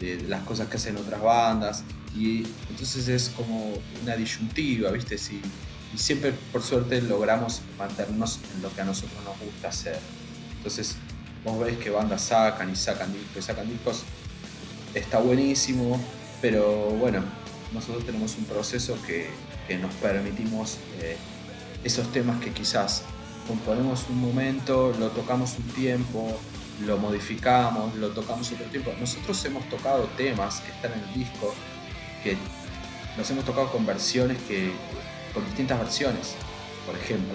[0.00, 1.84] de, las cosas que hacen otras bandas.
[2.16, 5.16] Y entonces es como una disyuntiva, ¿viste?
[5.16, 5.40] Si,
[5.94, 9.98] y siempre, por suerte, logramos mantenernos en lo que a nosotros nos gusta hacer.
[10.56, 10.96] Entonces,
[11.44, 14.02] vos veis que bandas sacan y sacan discos y sacan discos.
[14.94, 16.00] Está buenísimo,
[16.42, 17.22] pero bueno,
[17.72, 19.28] nosotros tenemos un proceso que,
[19.80, 21.16] nos permitimos eh,
[21.84, 23.04] esos temas que quizás
[23.46, 26.36] componemos un momento, lo tocamos un tiempo,
[26.84, 28.92] lo modificamos, lo tocamos otro tiempo.
[28.98, 31.54] Nosotros hemos tocado temas que están en el disco,
[32.22, 32.36] que
[33.16, 34.72] nos hemos tocado con versiones que,
[35.34, 36.34] con distintas versiones,
[36.86, 37.34] por ejemplo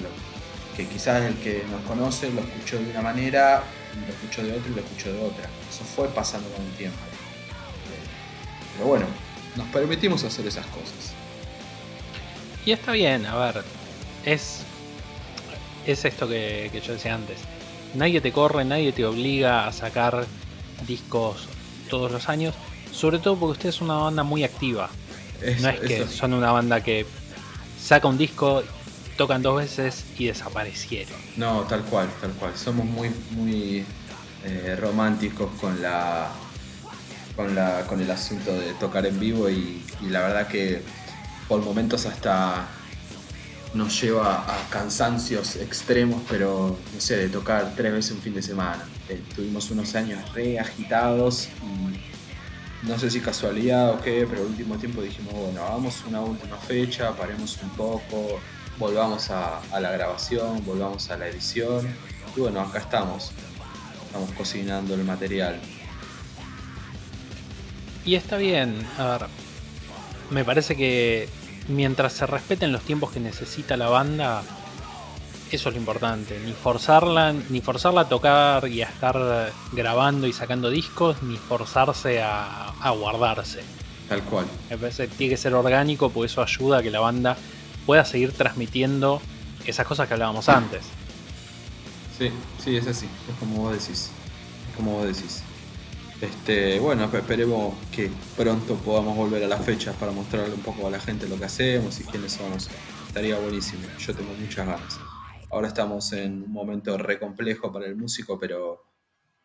[0.75, 3.63] que quizás el que nos conoce lo escuchó de una manera,
[4.05, 5.49] lo escuchó de otra y lo escuchó de otra.
[5.69, 6.97] Eso fue pasando con el tiempo.
[8.75, 9.05] Pero bueno,
[9.55, 11.13] nos permitimos hacer esas cosas.
[12.65, 13.63] Y está bien, a ver,
[14.25, 14.63] es,
[15.85, 17.37] es esto que, yo decía antes.
[17.93, 20.25] nadie te corre, nadie te obliga a sacar
[20.85, 21.47] discos
[21.89, 22.53] todos los años,
[22.95, 24.89] sobre todo porque usted es una banda muy activa.
[25.61, 27.05] no es que son una banda que
[27.81, 28.63] saca un disco,
[29.17, 31.13] tocan dos veces y desaparecieron.
[31.35, 32.55] No, tal cual, tal cual.
[32.55, 33.85] Somos muy, muy
[34.45, 36.29] eh, románticos con la,
[37.35, 40.81] con la, con el asunto de tocar en vivo y, la verdad que
[41.47, 42.65] por momentos hasta
[43.73, 48.41] nos lleva a cansancios extremos, pero no sé, de tocar tres veces un fin de
[48.41, 48.83] semana.
[49.09, 52.14] Eh, tuvimos unos años re agitados y
[52.83, 56.57] no sé si casualidad o qué, pero el último tiempo dijimos, bueno, hagamos una última
[56.57, 58.39] fecha, paremos un poco,
[58.77, 61.87] volvamos a, la grabación, volvamos a la edición.
[62.35, 63.31] Y bueno, acá estamos.
[64.05, 65.59] Estamos cocinando el material.
[68.05, 69.27] Y está bien, a ver,
[70.29, 71.27] me parece que
[71.67, 74.43] mientras se respeten los tiempos que necesita la banda,
[75.51, 76.39] eso es lo importante.
[76.45, 82.21] Ni forzarla, ni forzarla a tocar y a estar grabando y sacando discos, ni forzarse
[82.21, 83.61] a, a guardarse.
[84.09, 84.45] Tal cual.
[84.69, 87.37] Me parece que tiene que ser orgánico, porque eso ayuda a que la banda
[87.85, 89.21] pueda seguir transmitiendo
[89.65, 90.83] esas cosas que hablábamos antes.
[92.17, 92.29] Sí,
[92.63, 94.09] sí, es así, es como vos decís.
[94.69, 95.43] Es como vos decís.
[96.21, 100.89] Este, bueno, esperemos que pronto podamos volver a las fechas para mostrarle un poco a
[100.89, 102.69] la gente lo que hacemos y quiénes somos.
[103.07, 104.99] Estaría buenísimo, yo tengo muchas ganas.
[105.55, 108.83] Ahora estamos en un momento re complejo para el músico, pero,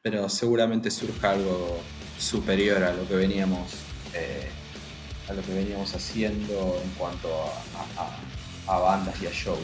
[0.02, 1.78] pero seguramente surja algo
[2.18, 3.74] superior a lo que veníamos
[4.12, 4.50] eh,
[5.28, 7.28] a lo que veníamos haciendo en cuanto
[8.66, 9.60] a, bandas y a shows.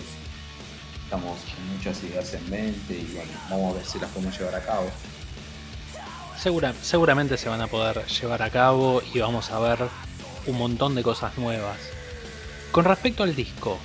[1.03, 4.55] Estamos con muchas ideas en mente y bueno, vamos a ver si las podemos llevar
[4.55, 4.89] a cabo.
[6.39, 9.81] Segura, seguramente se van a poder llevar a cabo y vamos a ver
[10.47, 11.79] un montón de cosas nuevas.
[12.71, 13.81] Con respecto al disco,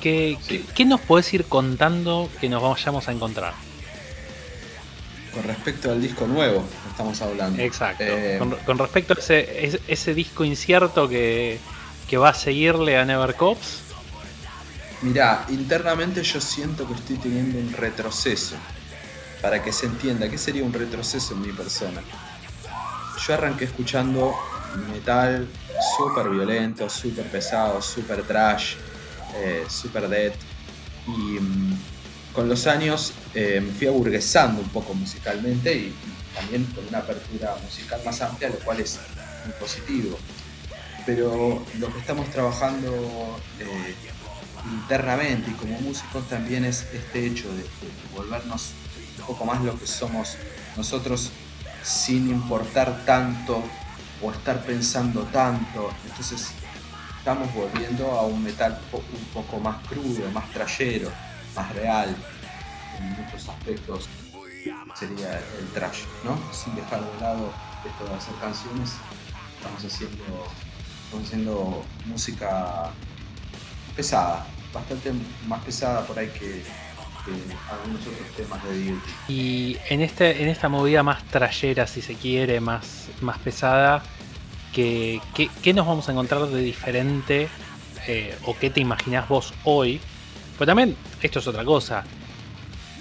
[0.00, 0.38] ¿qué,
[0.74, 3.54] ¿qué, nos podés ir contando que nos vayamos a encontrar?
[5.32, 7.62] Con respecto al disco nuevo, estamos hablando.
[7.62, 8.02] Exacto.
[8.04, 11.58] Eh, con, respecto a ese, ese, disco incierto que,
[12.08, 13.82] que, va a seguirle a Never Cops.
[15.02, 18.56] Mirá, internamente yo siento que estoy teniendo un retroceso.
[19.40, 22.02] Para que se entienda, ¿qué sería un retroceso en mi persona?
[23.26, 24.34] Yo arranqué escuchando
[24.92, 25.48] metal
[25.96, 28.74] súper violento, súper pesado, súper trash,
[29.36, 30.32] eh, súper dead.
[31.06, 31.78] Y mm,
[32.32, 35.94] con los años eh, me fui aburguesando un poco musicalmente y,
[36.34, 38.98] también con una apertura musical más amplia, lo cual es
[39.44, 40.18] muy positivo.
[41.04, 43.94] Pero lo que estamos trabajando eh,
[44.64, 47.64] internamente y como músicos también es este hecho de,
[48.14, 48.70] volvernos
[49.18, 50.36] un poco más lo que somos
[50.76, 51.30] nosotros
[51.82, 53.62] sin importar tanto
[54.22, 55.90] o estar pensando tanto.
[56.06, 56.52] Entonces
[57.20, 61.12] estamos volviendo a un metal un poco más crudo, más trayero
[61.54, 62.16] más real
[62.98, 64.08] en muchos aspectos
[64.94, 66.38] sería el trash, ¿no?
[66.52, 67.52] Sin dejar de lado
[67.84, 68.92] esto de hacer canciones,
[69.56, 70.46] estamos haciendo,
[71.04, 72.90] estamos haciendo música
[73.96, 75.12] pesada, bastante
[75.46, 76.62] más pesada por ahí que,
[77.70, 79.10] algunos otros temas de Duty.
[79.28, 84.02] Y en este, en esta movida más trayera, si se quiere, más, más pesada,
[84.72, 85.20] ¿qué,
[85.62, 87.48] qué, nos vamos a encontrar de diferente?
[88.06, 90.00] Eh, ¿O qué te imaginás vos hoy
[90.60, 92.04] pero también, esto es otra cosa.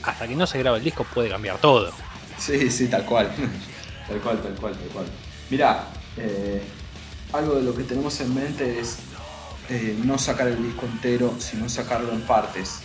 [0.03, 1.91] Hasta que no se graba el disco puede cambiar todo.
[2.37, 3.29] Sí, sí, tal cual.
[4.07, 5.05] tal cual, tal cual, tal cual.
[5.49, 6.63] Mirá, eh,
[7.33, 8.99] algo de lo que tenemos en mente es
[9.69, 12.79] eh, no sacar el disco entero, sino sacarlo en partes.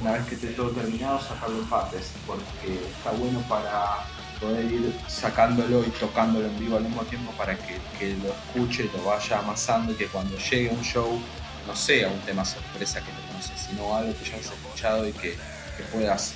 [0.00, 3.98] Una vez que esté todo terminado, sacarlo en partes, porque está bueno para
[4.40, 8.90] poder ir sacándolo y tocándolo en vivo al mismo tiempo para que, que lo escuche,
[8.94, 11.20] lo vaya amasando y que cuando llegue un show
[11.66, 15.12] no sea un tema sorpresa que no conoces, sino algo que ya has escuchado y
[15.12, 15.36] que,
[15.92, 16.32] puedas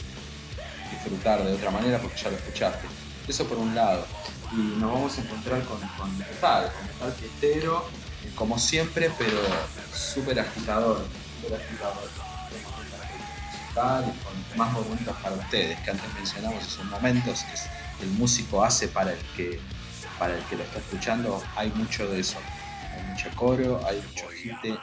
[0.90, 2.86] disfrutar de otra manera porque ya lo escuchaste.
[3.26, 4.06] Eso por un lado.
[4.52, 7.88] Y nos vamos a encontrar con, con metal, con metal fiestero,
[8.34, 9.38] como siempre, pero
[9.94, 11.06] súper agitador,
[11.40, 12.10] súper agitador.
[13.74, 17.56] con más momentos para ustedes, que antes mencionamos esos momentos que
[18.02, 19.60] el músico hace para el que
[20.18, 22.36] para el que lo está escuchando, hay mucho de eso.
[22.94, 24.78] Hay mucho coro, hay mucho agite,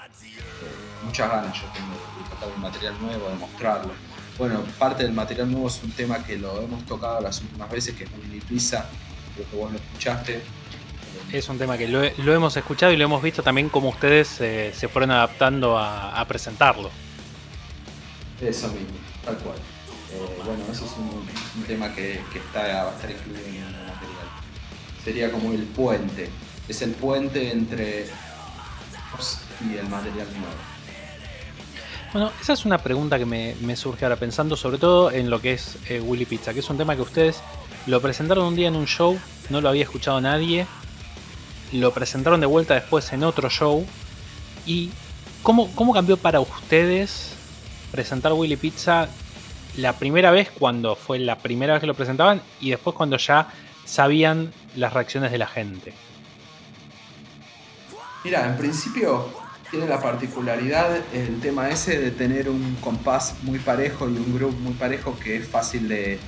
[1.03, 3.91] muchas ganas yo tengo de tocar un material nuevo, de mostrarlo.
[4.38, 7.95] Bueno, parte del material nuevo es un tema que lo hemos tocado las últimas veces,
[7.95, 8.86] que es Mini Pizza,
[9.36, 10.41] creo que vos lo escuchaste.
[11.32, 14.72] Es un tema que lo, hemos escuchado y lo hemos visto también como ustedes eh,
[14.76, 16.89] se fueron adaptando a, presentarlo.
[18.41, 19.57] Eso mismo, tal cual.
[20.18, 24.28] Eh, bueno, eso es un, tema que, está, va a estar incluido en el material.
[25.03, 26.30] Sería como el puente.
[26.68, 28.07] Es el puente entre
[29.61, 30.78] y el material nuevo.
[32.13, 35.53] Bueno, esa es una pregunta que me, surge ahora pensando sobre todo en lo que
[35.53, 37.41] es eh, Willy Pizza, que es un tema que ustedes
[37.86, 40.68] lo presentaron un día en un show, no lo había escuchado nadie,
[41.72, 43.86] lo presentaron de vuelta después en otro show
[44.65, 44.91] y
[45.43, 47.34] ¿cómo, cómo cambió para ustedes
[47.91, 49.09] presentar Willy Pizza
[49.78, 53.47] la primera vez cuando fue la primera vez que lo presentaban y después cuando ya
[53.86, 55.93] sabían las reacciones de la gente?
[58.23, 59.30] Mira, en principio
[59.69, 64.55] tiene la particularidad el tema ese de tener un compás muy parejo y un groove
[64.59, 66.19] muy parejo que es fácil de,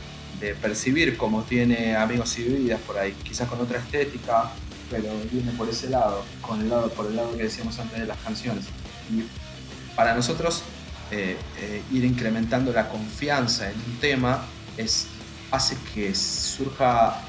[0.62, 4.50] percibir como tiene Amigos y Vidas por ahí, quizás con otra estética,
[4.90, 8.06] pero viene por ese lado, con el lado, por el lado que decíamos antes de
[8.06, 8.64] las canciones.
[9.98, 10.64] Para nosotros
[11.12, 14.46] eh, eh, ir incrementando la confianza en un tema
[14.78, 15.08] es,
[15.50, 17.22] hace que surja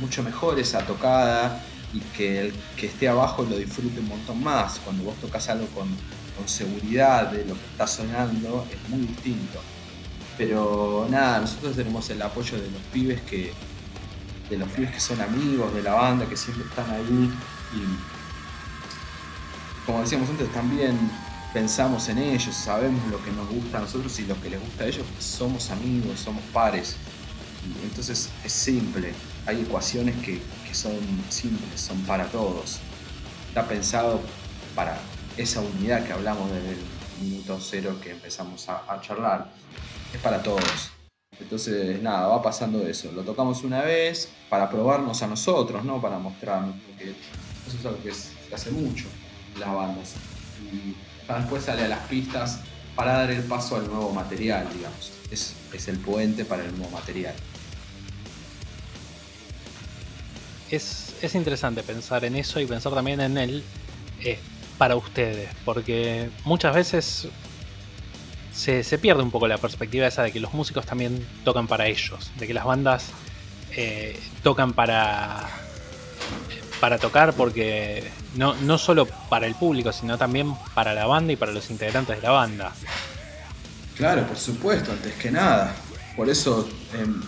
[0.00, 1.62] mucho mejor esa tocada
[1.92, 4.80] y que el que esté abajo lo disfrute un montón más.
[4.84, 5.88] Cuando vos tocas algo con,
[6.46, 9.60] seguridad de lo que está sonando, es muy distinto.
[10.38, 13.52] Pero nada, nosotros tenemos el apoyo de los pibes que.
[14.48, 17.30] de los pibes que son amigos de la banda, que siempre están ahí.
[17.74, 17.82] Y
[19.84, 20.98] como decíamos antes, también
[21.52, 24.84] pensamos en ellos, sabemos lo que nos gusta a nosotros y lo que les gusta
[24.84, 26.96] a ellos, somos amigos, somos pares.
[27.82, 29.12] entonces es simple,
[29.46, 30.40] hay ecuaciones que,
[30.72, 30.92] son
[31.28, 32.78] simples, son para todos.
[33.48, 34.20] Está pensado
[34.76, 34.96] para
[35.36, 36.78] esa unidad que hablamos desde el
[37.20, 39.50] minuto cero que empezamos a, charlar.
[40.14, 40.92] Es para todos.
[41.40, 43.10] Entonces, nada, va pasando eso.
[43.10, 46.00] Lo tocamos una vez para probarnos a nosotros, ¿no?
[46.00, 47.10] Para mostrarnos, porque
[47.66, 49.06] eso es algo que se hace mucho
[49.58, 50.14] las bandas.
[50.72, 50.94] Y
[51.28, 52.60] después sale a las pistas
[52.94, 55.12] para dar el paso al nuevo material, digamos.
[55.30, 57.34] Es, es el puente para el nuevo material.
[60.70, 63.64] es, interesante pensar en eso y pensar también en él
[64.22, 64.38] eh,
[64.78, 67.28] para ustedes, porque muchas veces
[68.52, 72.30] se, pierde un poco la perspectiva esa de que los músicos también tocan para ellos,
[72.38, 73.10] de que las bandas
[73.72, 75.48] eh, tocan para,
[76.80, 81.36] para tocar porque no, no solo para el público, sino también para la banda y
[81.36, 82.72] para los integrantes de la banda.
[83.96, 85.74] Claro, por supuesto, antes que nada.
[86.16, 87.20] Por eso em,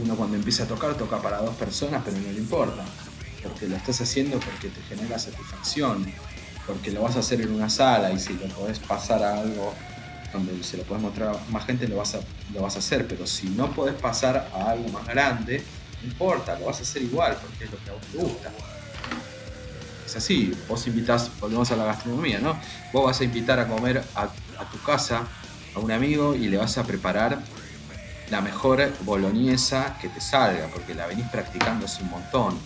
[0.00, 2.84] uno cuando empieza a tocar toca para dos personas, pero no le importa,
[3.42, 6.06] porque lo estás haciendo porque te genera satisfacción,
[6.66, 9.74] porque lo vas a hacer en una sala y si lo podés pasar a algo
[10.32, 12.20] donde se lo podés mostrar a más gente, lo vas a,
[12.52, 15.62] lo vas a hacer, pero si no podés pasar a algo más grande,
[16.02, 18.52] no importa, lo vas a hacer igual, porque es lo que a vos te gusta.
[20.16, 22.56] Así, vos invitás, volvemos a la gastronomía, ¿no?
[22.92, 24.28] Vos vas a invitar a comer a,
[24.70, 25.22] tu casa
[25.74, 27.40] a un amigo y le vas a preparar
[28.30, 32.58] la mejor boloñesa que te salga, porque la venís practicando hace un montón.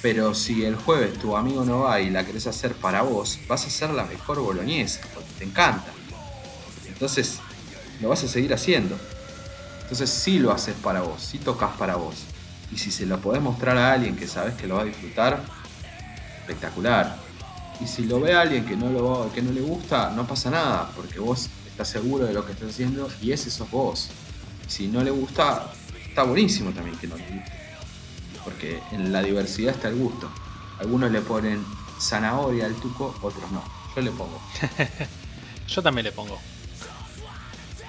[0.00, 3.64] Pero si el jueves tu amigo no va y la querés hacer para vos, vas
[3.64, 5.92] a hacer la mejor boloñesa, porque te encanta.
[6.88, 7.38] Entonces,
[8.00, 8.98] lo vas a seguir haciendo.
[9.82, 12.16] Entonces, si lo haces para vos, si tocas para vos.
[12.72, 15.44] Y si se lo podés mostrar a alguien que sabes que lo va a disfrutar,
[16.42, 17.16] espectacular.
[17.80, 20.90] Y si lo ve alguien que no, lo, que no le gusta, no pasa nada,
[20.94, 24.10] porque vos estás seguro de lo que estás haciendo y ese sos vos
[24.72, 25.66] si no le gusta,
[26.08, 27.52] está buenísimo también que no le guste.
[28.42, 30.30] Porque en la diversidad está el gusto.
[30.78, 31.64] Algunos le ponen
[32.00, 33.62] zanahoria al tuco, otros no.
[33.94, 34.40] Yo le pongo.
[35.68, 36.38] Yo también le pongo.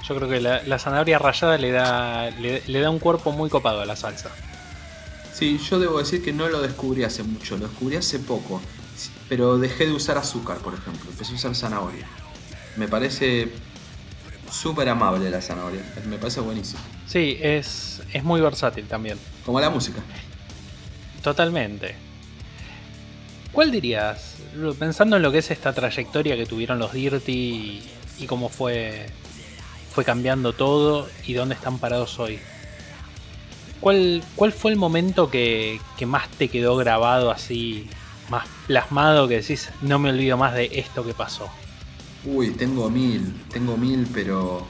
[0.08, 3.86] Yo creo que la, zanahoria rallada le da, le, da un cuerpo muy copado a
[3.86, 4.30] la salsa.
[5.34, 8.62] Sí, yo debo decir que no lo descubrí hace mucho, lo descubrí hace poco.
[9.28, 11.10] Pero dejé de usar azúcar, por ejemplo.
[11.10, 12.08] Empecé a usar zanahoria.
[12.78, 13.52] Me parece
[14.52, 15.82] súper amable la zanahoria.
[16.08, 16.82] Me parece buenísimo.
[17.08, 19.18] Sí, es, es muy versátil también.
[19.46, 20.02] Como la música.
[21.24, 21.96] Totalmente.
[23.52, 24.38] ¿Cuál dirías,
[24.80, 27.84] pensando en lo que es esta trayectoria que tuvieron los Dirty
[28.20, 29.06] y, cómo fue,
[29.92, 32.40] fue cambiando todo y dónde están parados hoy?
[33.84, 37.90] ¿Cuál, cuál fue el momento que, que más te quedó grabado así,
[38.30, 41.50] más plasmado, que decís, no me olvido más de esto que pasó?
[42.24, 44.66] Uy, tengo mil, tengo mil, pero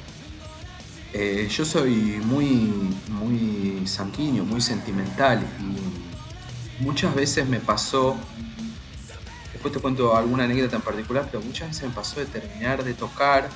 [1.13, 1.93] eh, yo soy
[2.25, 2.73] muy,
[3.09, 8.17] muy sanguíneo, muy sentimental y muchas veces me pasó,
[9.51, 12.95] después te cuento alguna anécdota en particular, pero muchas veces me pasó de terminar de
[12.95, 13.47] tocar,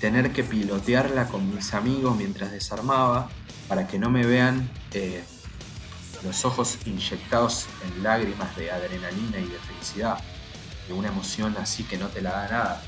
[0.00, 3.28] tener que pilotearla con mis amigos mientras desarmaba
[3.68, 5.24] para que no me vean eh,
[6.22, 10.18] los ojos inyectados en lágrimas de adrenalina y de felicidad,
[10.88, 12.82] de una emoción así que no te la da nada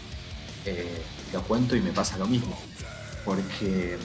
[0.67, 1.01] eh,
[1.33, 2.59] lo cuento y me pasa lo mismo.
[3.25, 3.99] Porque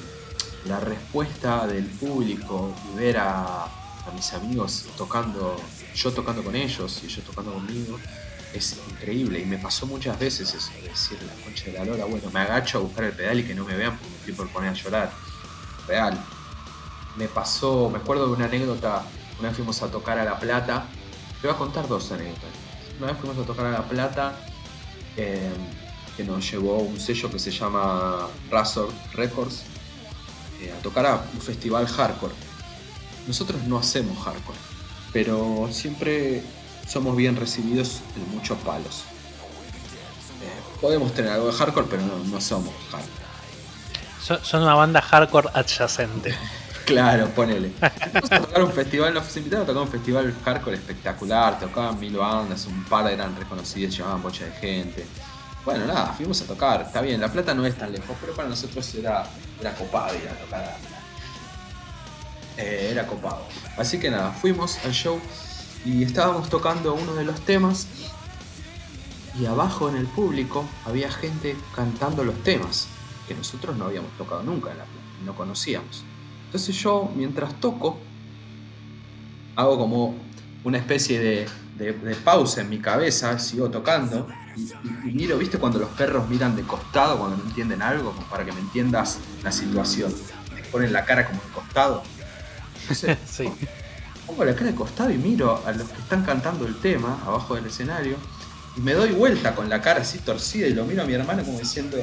[0.65, 3.67] la respuesta del público y ver a,
[4.15, 5.55] mis amigos tocando,
[5.95, 7.99] yo tocando con ellos y ellos tocando conmigo,
[8.53, 12.29] es increíble y me pasó muchas veces eso, decir la concha de la lora, bueno,
[12.31, 14.49] me agacho a buscar el pedal y que no me vean porque me estoy por
[14.49, 15.11] poner a llorar.
[15.87, 16.17] Real.
[17.17, 19.03] Me pasó, me acuerdo de una anécdota,
[19.39, 20.85] una vez fuimos a tocar a La Plata,
[21.41, 22.49] te voy a contar dos anécdotas.
[22.97, 24.37] Una vez fuimos a tocar a La Plata,
[25.17, 25.51] eh,
[26.15, 29.63] que nos llevó un sello que se llama Razor Records,
[30.61, 32.33] eh, a tocar a un festival hardcore.
[33.27, 34.57] Nosotros no hacemos hardcore,
[35.11, 36.43] pero siempre
[36.91, 39.03] somos bien recibidos en muchos palos.
[40.41, 44.41] Eh, podemos tener algo de hardcore, pero no, somos hardcore.
[44.43, 46.35] Son, una banda hardcore adyacente.
[46.85, 47.71] claro, ponele.
[48.29, 52.83] Tocar un festival, nos invitaron a tocar un festival hardcore espectacular, tocaban mil bandas, un
[52.83, 55.05] par eran reconocidas, llevaban bocha de gente.
[55.63, 58.49] Bueno, nada, fuimos a tocar, está bien, La Plata no es tan lejos, pero para
[58.49, 59.23] nosotros era,
[59.59, 60.75] era copado ir a tocar.
[62.57, 63.45] Eh, era copado.
[63.77, 65.21] Así que nada, fuimos al show
[65.85, 67.87] y estábamos tocando uno de los temas
[69.39, 72.87] y abajo en el público había gente cantando los temas
[73.27, 74.85] que nosotros no habíamos tocado nunca en la
[75.25, 76.03] no conocíamos.
[76.45, 77.97] Entonces yo mientras toco
[79.55, 80.15] hago como
[80.63, 86.27] una especie de, pausa en mi cabeza, sigo tocando y, miro, ¿viste cuando los perros
[86.29, 88.13] miran de costado cuando no entienden algo?
[88.29, 90.13] para que me entiendas la situación.
[90.53, 92.03] Me ponen la cara como de costado.
[93.25, 93.49] sí
[94.31, 97.55] pongo la cara de costado y miro a los que están cantando el tema abajo
[97.55, 98.15] del escenario
[98.77, 101.43] y me doy vuelta con la cara así torcida y lo miro a mi hermano
[101.43, 101.97] como diciendo,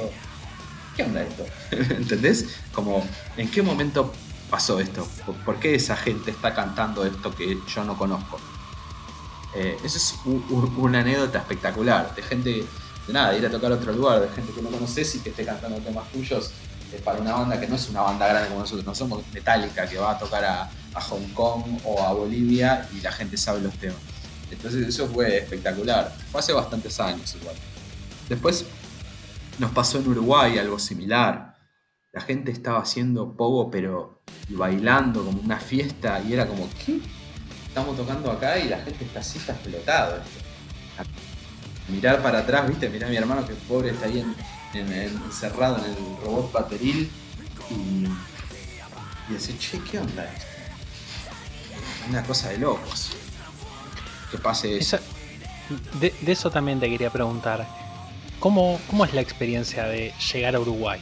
[0.94, 1.46] ¿qué onda esto?
[1.70, 2.46] ¿Entendés?
[2.72, 3.06] Como,
[3.36, 4.12] ¿en qué momento
[4.50, 5.08] pasó esto?
[5.44, 8.38] ¿Por qué esa gente está cantando esto que yo no conozco?
[9.54, 10.14] Eh, eso es
[10.76, 12.50] una anécdota espectacular, de gente,
[13.06, 15.20] de nada, de ir a tocar a otro lugar, de gente que no conoces y
[15.20, 16.52] que esté cantando temas tuyos
[16.92, 19.86] eh, para una banda que no es una banda grande como nosotros, no somos Metallica
[19.86, 20.70] que va a tocar a,
[21.10, 23.98] Hong Kong o a Bolivia y la gente sabe los temas.
[24.50, 26.12] Entonces eso fue espectacular.
[26.32, 27.54] Fue hace bastantes años igual.
[28.28, 28.64] Después
[29.60, 31.56] nos pasó en Uruguay algo similar.
[32.10, 36.98] La gente estaba haciendo pogo pero bailando como una fiesta y era como, ¿qué?
[37.68, 40.20] Estamos tocando acá y la gente está así, está explotado.
[41.88, 44.24] Mirar para atrás, viste, mirá a mi hermano que pobre está ahí
[44.74, 47.10] encerrado en el robot pateril
[47.70, 48.06] y,
[49.30, 50.48] y decir, che, ¿qué onda esto?
[52.08, 53.10] una cosa de locos.
[54.30, 54.98] Que pase eso.
[56.00, 57.66] de, eso también te quería preguntar.
[58.40, 61.00] ¿Cómo, ¿Cómo, es la experiencia de llegar a Uruguay?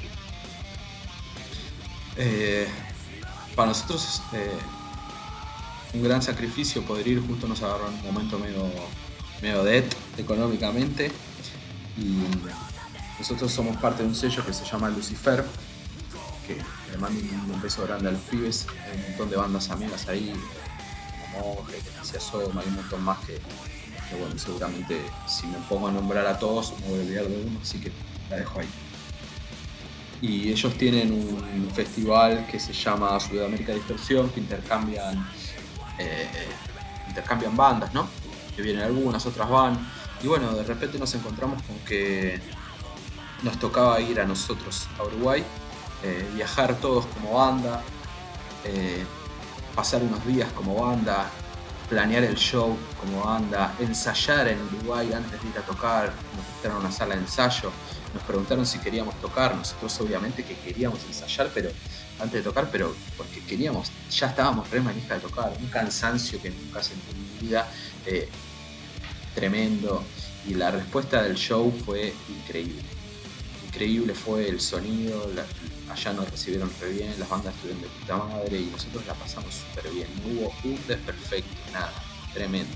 [2.16, 2.66] Eh,
[3.54, 4.50] para nosotros es eh,
[5.94, 8.66] un gran sacrificio poder ir, justo nos agarró en un momento medio,
[9.42, 9.84] medio dead
[10.16, 11.12] económicamente
[11.98, 12.16] y
[13.18, 15.44] nosotros somos parte de un sello que se llama Lucifer,
[16.46, 16.56] que
[16.92, 17.18] le mando
[17.52, 20.32] un beso grande a los pibes, hay un montón de bandas amigas ahí,
[21.32, 21.80] Monje,
[22.20, 23.38] Soma, hay un montón más que,
[24.18, 27.58] bueno, seguramente si me pongo a nombrar a todos me voy a olvidar de uno,
[27.60, 27.90] así que
[28.30, 28.68] la dejo ahí.
[30.22, 35.28] Y ellos tienen un festival que se llama Sudamérica Distorsión, que intercambian,
[35.98, 36.48] eh,
[37.08, 38.08] intercambian bandas, ¿no?
[38.54, 39.78] Que vienen algunas, otras van.
[40.22, 42.40] Y bueno, de repente nos encontramos con que
[43.42, 45.44] nos tocaba ir a nosotros a Uruguay,
[46.02, 47.82] eh, viajar todos como banda,
[48.64, 49.04] eh,
[49.74, 51.30] pasar unos días como banda,
[51.88, 56.78] planear el show como banda, ensayar en Uruguay antes de ir a tocar, nos invitaron
[56.78, 57.70] a una sala de ensayo,
[58.12, 61.70] nos preguntaron si queríamos tocar, nosotros obviamente que queríamos ensayar, pero
[62.18, 66.50] antes de tocar, pero porque queríamos, ya estábamos re manija de tocar, un cansancio que
[66.50, 67.68] nunca sentí en mi vida,
[68.06, 68.28] eh,
[69.34, 70.02] tremendo,
[70.48, 72.95] y la respuesta del show fue increíble.
[73.76, 75.30] Increíble fue el sonido,
[75.90, 79.52] allá nos recibieron re bien, las bandas estuvieron de puta madre y nosotros la pasamos
[79.54, 80.08] súper bien.
[80.16, 81.92] No hubo un desperfecto, nada,
[82.32, 82.74] tremendo,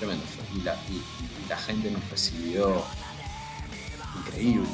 [0.00, 0.24] tremendo
[0.56, 0.62] Y
[1.48, 2.82] la, gente nos recibió
[4.18, 4.66] increíble.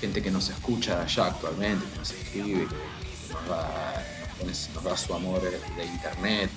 [0.00, 2.68] Gente que nos escucha allá actualmente, que nos escribe,
[4.38, 6.50] que, nos, da, su amor de internet.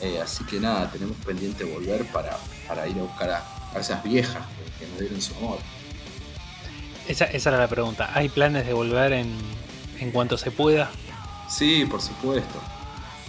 [0.00, 2.40] Eh, así que nada, tenemos pendiente volver para,
[2.88, 4.42] ir a buscar a, esas viejas
[4.80, 5.60] que, nos dieron su amor.
[7.08, 8.10] Esa, esa, era la pregunta.
[8.14, 9.34] ¿Hay planes de volver en,
[9.98, 10.90] en cuanto se pueda?
[11.48, 12.60] Sí, por supuesto.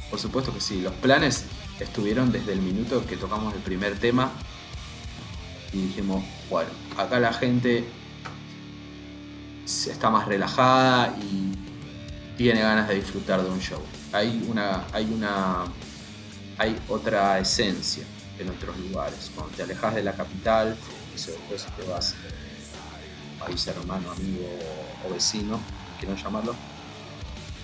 [0.10, 0.82] Por supuesto que sí.
[0.82, 1.46] Los planes
[1.80, 4.32] estuvieron desde el minuto que tocamos el primer tema
[5.72, 7.86] y dijimos, bueno, acá la gente
[9.66, 11.54] está más relajada y
[12.38, 13.82] tiene ganas de disfrutar de un show.
[14.12, 15.66] Hay una, hay una,
[16.58, 18.04] hay otra esencia
[18.40, 19.32] en otros lugares.
[19.36, 20.76] Cuando te alejas de la capital,
[21.14, 22.16] eso después te vas
[23.40, 24.48] país hermano, amigo
[25.08, 25.60] o vecino,
[26.00, 26.54] quiero llamarlo,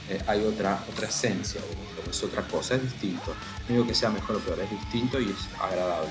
[0.10, 1.62] eh, hay otra, otra esencia,
[2.10, 3.34] es otra cosa, es distinto.
[3.68, 6.10] No digo que sea mejor o peor, es distinto y es agradable.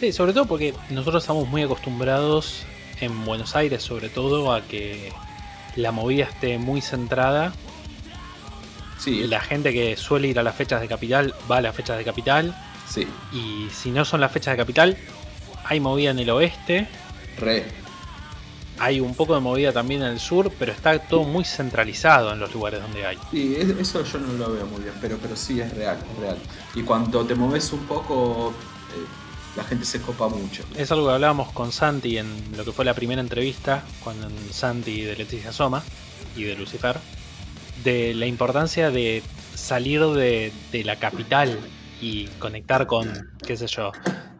[0.00, 2.64] Sí, sobre todo porque nosotros estamos muy acostumbrados
[3.00, 5.12] en Buenos Aires, sobre todo, a que
[5.76, 7.52] la movida esté muy centrada.
[8.98, 11.98] Sí, La gente que suele ir a las fechas de capital va a las fechas
[11.98, 12.56] de capital.
[12.88, 14.96] sí, Y si no son las fechas de capital,
[15.64, 16.88] hay movida en el oeste,
[17.38, 17.64] re.
[18.82, 22.40] Hay un poco de movida también en el sur, pero está todo muy centralizado en
[22.40, 23.16] los lugares donde hay.
[23.30, 26.18] Sí, es- eso yo no lo veo muy bien, pero, pero sí es real, es
[26.18, 26.36] real.
[26.74, 29.04] Y cuando te moves un poco, eh,
[29.56, 30.64] la gente se copa mucho.
[30.76, 32.26] Es algo que hablábamos con Santi en
[32.56, 34.16] lo que fue la primera entrevista, con
[34.50, 35.82] Santi de Leticia Soma
[36.36, 36.96] y de Lucifer,
[37.84, 39.22] de la importancia de
[39.54, 41.56] salir de, de la capital
[42.00, 43.92] y conectar con, qué sé yo,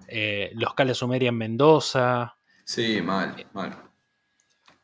[0.08, 2.34] eh, los Cales Sumeria en Mendoza.
[2.64, 3.91] Sí, mal, mal.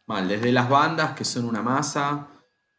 [0.08, 2.28] Mal, desde las bandas que son una masa.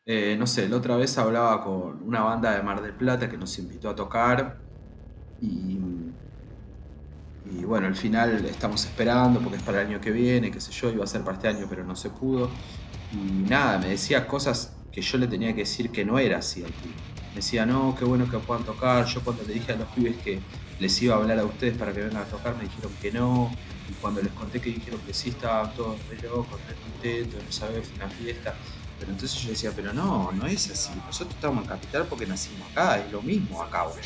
[0.06, 3.38] eh, no sé, la otra vez hablaba con una banda de Mar del Plata que
[3.38, 4.64] nos invitó a tocar.
[5.40, 6.16] Y,
[7.44, 10.72] y bueno, al final estamos esperando porque es para el año que viene, qué sé
[10.74, 12.62] yo, iba a ser para este año, pero no se pudo.
[13.10, 16.64] Y nada, me decía cosas que yo le tenía que decir que no era así
[16.64, 17.02] al pibe.
[17.34, 19.06] Me decía, no, qué bueno que puedan tocar.
[19.06, 20.48] Yo cuando le dije a los pibes que
[20.80, 23.64] les iba a hablar a ustedes para que vengan a tocar, me dijeron que no.
[23.90, 27.52] Y cuando les conté que dijeron que sí, estaban todos re locos, re contentos, no
[27.52, 28.56] sabía, fue una fiesta.
[29.00, 30.92] Pero entonces yo decía, pero no, no es así.
[31.08, 34.00] Nosotros estamos en Capital porque nacimos acá, es lo mismo acá, güey.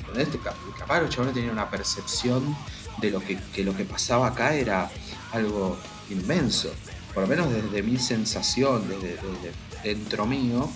[0.00, 0.30] ¿Entendés?
[0.32, 2.56] Te cap- Capaz los chabones tenían una percepción
[2.98, 4.90] de lo que, que lo que pasaba acá era
[5.32, 5.76] algo
[6.08, 6.72] inmenso.
[7.14, 9.52] Por lo menos desde mi sensación, desde, desde
[9.84, 10.68] dentro mío,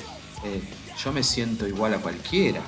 [0.44, 0.62] eh,
[1.02, 2.60] yo me siento igual a cualquiera.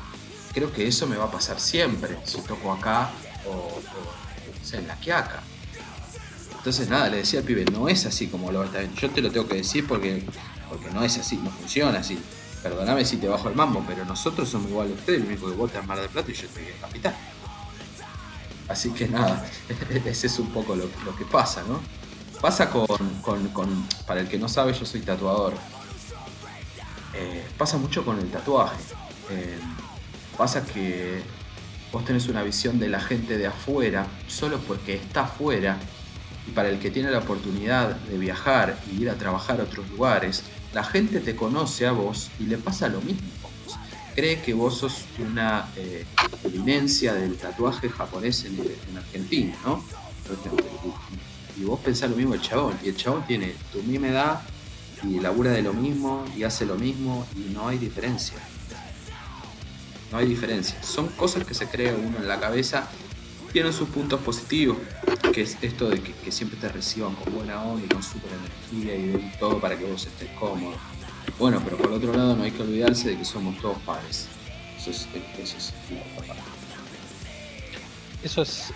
[0.53, 3.11] Creo que eso me va a pasar siempre, si toco acá
[3.45, 3.83] o, o,
[4.67, 5.43] no sé, en la quiaca.
[6.59, 9.31] Entonces nada, le decía al pibe, no es así como lo está Yo te lo
[9.31, 10.25] tengo que decir porque,
[10.69, 12.19] porque no es así, no funciona así.
[12.63, 15.55] Perdóname si te bajo el mambo, pero nosotros somos igual a ustedes, lo único que
[15.55, 17.15] vos en Mar del Plata y yo estoy en Capital.
[18.69, 19.47] Así que nada,
[20.05, 21.81] ese es un poco lo, lo que pasa, ¿no?
[22.41, 22.87] Pasa con,
[23.23, 25.55] con- con- para el que no sabe, yo soy tatuador.
[27.15, 28.77] Eh, pasa mucho con el tatuaje.
[29.31, 29.59] Eh,
[30.37, 31.23] pasa que
[31.97, 35.79] vos tenés una visión de la gente de afuera, solo porque está afuera,
[36.47, 39.89] y para el que tiene la oportunidad de viajar y ir a trabajar a otros
[39.89, 40.43] lugares,
[40.75, 43.27] la gente te conoce a vos y le pasa lo mismo.
[44.15, 46.05] Cree que vos sos una eh,
[46.45, 49.83] eminencia del tatuaje japonés en, en Argentina, ¿no?
[51.59, 54.43] Y vos pensás lo mismo el chabón, y el chabón tiene tu misma edad
[55.03, 58.37] y labura de lo mismo y hace lo mismo y no hay diferencia.
[60.11, 60.83] No hay diferencia.
[60.83, 62.89] Son cosas que se crea uno en la cabeza.
[63.53, 64.77] Tienen sus puntos positivos,
[65.33, 68.97] que es esto de que, siempre te reciban con buena onda y con super energía
[68.97, 70.75] y todo para que vos estés cómodo.
[71.39, 74.29] Bueno, pero por otro lado no hay que olvidarse de que somos todos padres.
[74.79, 75.73] Eso es, eso es.
[78.23, 78.73] Eso es,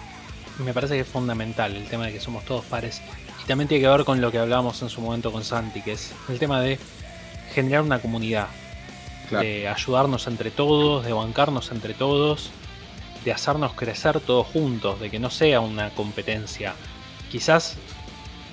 [0.65, 3.01] me parece que es fundamental, el tema de que somos todos pares.
[3.43, 5.93] Y también tiene que ver con lo que hablábamos en su momento con Santi, que
[5.93, 6.79] es el tema de
[7.53, 8.49] generar una comunidad,
[9.31, 9.45] Claro.
[9.47, 12.51] de ayudarnos entre todos, de bancarnos entre todos,
[13.25, 16.75] de hacernos crecer todos juntos, de que no sea una competencia.
[17.31, 17.77] Quizás,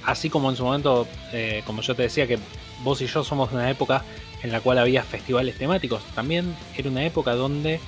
[0.05, 2.38] así como en su momento, eh, como yo te decía, que
[2.84, 4.03] vos y yo somos de una época
[4.43, 7.80] en la cual había festivales temáticos, también era una época donde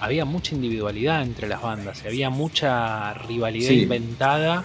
[0.00, 3.82] había mucha individualidad entre las bandas, y había mucha rivalidad Sí.
[3.84, 4.64] inventada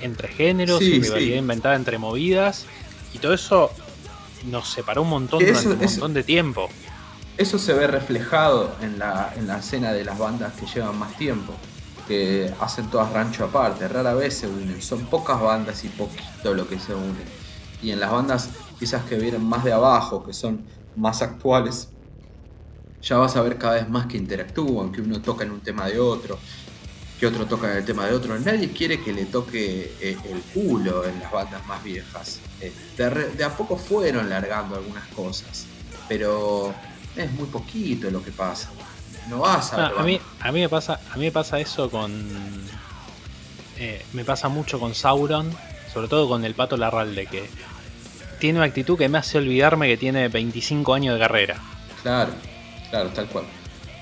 [0.00, 1.38] entre géneros, Sí, y rivalidad sí.
[1.38, 2.66] inventada entre movidas,
[3.14, 3.70] y todo eso
[4.50, 6.68] nos separó un montón durante un eso- montón de tiempo.
[7.38, 11.16] Eso se ve reflejado en la, en la escena de las bandas que llevan más
[11.16, 11.54] tiempo,
[12.08, 16.68] que hacen todas rancho aparte, rara vez se unen, son pocas bandas y poquito lo
[16.68, 17.24] que se unen.
[17.80, 20.64] Y en las bandas quizás que vienen más de abajo, que son
[20.96, 21.90] más actuales,
[23.02, 25.86] ya vas a ver cada vez más que interactúan, que uno toca en un tema
[25.86, 26.40] de otro,
[27.20, 28.36] que otro toca en el tema de otro.
[28.38, 32.40] Nadie quiere que le toque eh, el culo en las bandas más viejas.
[32.60, 35.66] Eh, de, a poco fueron largando algunas cosas,
[36.08, 36.74] pero
[37.24, 38.70] es muy poquito lo que pasa.
[39.28, 41.60] No vas a Ah, ver a, mí, a mí me pasa a mí me pasa
[41.60, 42.12] eso con
[43.78, 45.52] eh, me pasa mucho con Sauron
[45.92, 47.48] sobre todo con el pato Larralde que
[48.40, 51.56] tiene una actitud que me hace olvidarme que tiene 25 años de carrera
[52.02, 52.32] Claro,
[52.90, 53.44] claro, tal cual.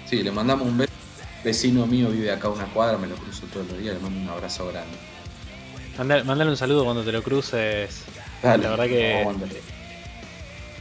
[0.08, 0.92] Sí, le mandamos un beso.
[1.42, 4.20] Vecino mío vive acá a una cuadra, me lo cruzo todos los días, le mando
[4.20, 4.96] un abrazo grande.
[5.96, 8.02] Mandale, mandale un saludo cuando te lo cruces
[8.42, 9.24] Dale, La verdad que-.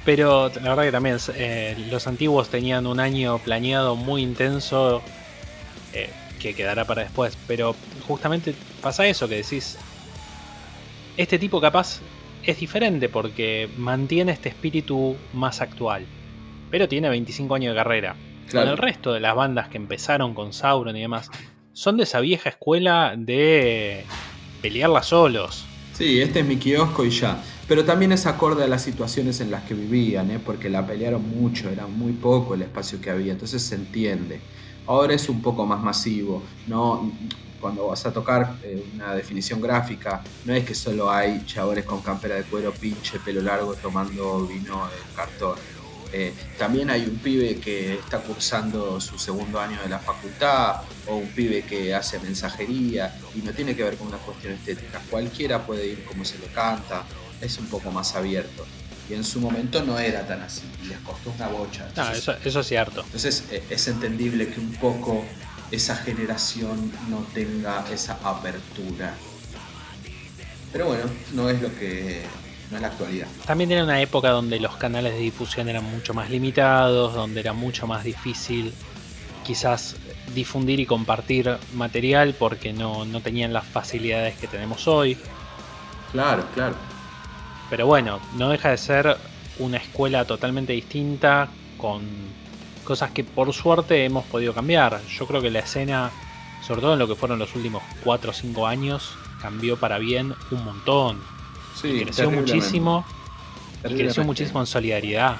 [0.05, 5.01] Pero la verdad que también eh, los antiguos tenían un año planeado muy intenso
[5.93, 7.75] eh, que quedará para después pero
[8.07, 9.77] justamente pasa eso que decís
[11.17, 12.01] este tipo capaz
[12.43, 16.05] es diferente porque mantiene este espíritu más actual
[16.75, 18.15] pero tiene 25 años de carrera.
[18.49, 18.67] Claro.
[18.67, 21.29] Con el resto de las bandas que empezaron con Sauron y demás,
[21.73, 24.03] son de esa vieja escuela de
[24.61, 25.65] pelearla solos.
[25.93, 27.41] Sí, este es mi kiosco y ya.
[27.67, 30.39] Pero también es acorde a las situaciones en las que vivían, ¿eh?
[30.43, 34.39] porque la pelearon mucho, era muy poco el espacio que había, entonces se entiende.
[34.85, 37.11] Ahora es un poco más masivo, no
[37.59, 42.01] cuando vas a tocar eh, una definición gráfica, no es que solo hay chavales con
[42.01, 45.57] campera de cuero, pinche, pelo largo, tomando vino en cartón.
[46.13, 51.15] Eh, también hay un pibe que está cursando su segundo año de la facultad o
[51.15, 55.01] un pibe que hace mensajería y no tiene que ver con una cuestión estética.
[55.09, 57.03] Cualquiera puede ir como se le canta,
[57.41, 58.65] es un poco más abierto.
[59.09, 61.87] Y en su momento no era tan así, y les costó una bocha.
[62.13, 63.01] eso, es cierto.
[63.01, 65.23] Entonces eh, es entendible que un poco
[65.71, 69.13] esa generación no tenga esa apertura.
[70.71, 72.23] Pero bueno, no es lo que
[72.71, 73.27] no es la actualidad.
[73.45, 77.53] También era una época donde los canales de difusión eran mucho más limitados, donde era
[77.53, 78.73] mucho más difícil
[79.43, 79.95] quizás
[80.33, 85.17] difundir y compartir material porque no, no tenían las facilidades que tenemos hoy.
[86.11, 86.75] Claro, claro.
[87.69, 89.17] Pero bueno, no deja de ser
[89.59, 92.03] una escuela totalmente distinta con
[92.83, 95.01] cosas que por suerte hemos podido cambiar.
[95.07, 96.11] Yo creo que la escena,
[96.65, 99.11] sobre todo en lo que fueron los últimos 4 o 5 años,
[99.41, 101.19] cambió para bien un montón.
[101.81, 103.05] Sí, creció muchísimo.
[103.83, 105.37] Y creció muchísimo en solidaridad.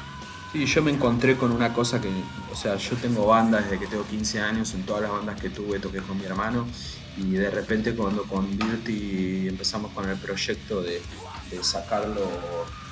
[0.51, 2.09] Sí, yo me encontré con una cosa que,
[2.51, 5.49] o sea, yo tengo bandas desde que tengo 15 años, en todas las bandas que
[5.49, 6.65] tuve toqué con mi hermano
[7.17, 11.01] y de repente cuando con Dirty empezamos con el proyecto de
[11.49, 12.21] de sacarlo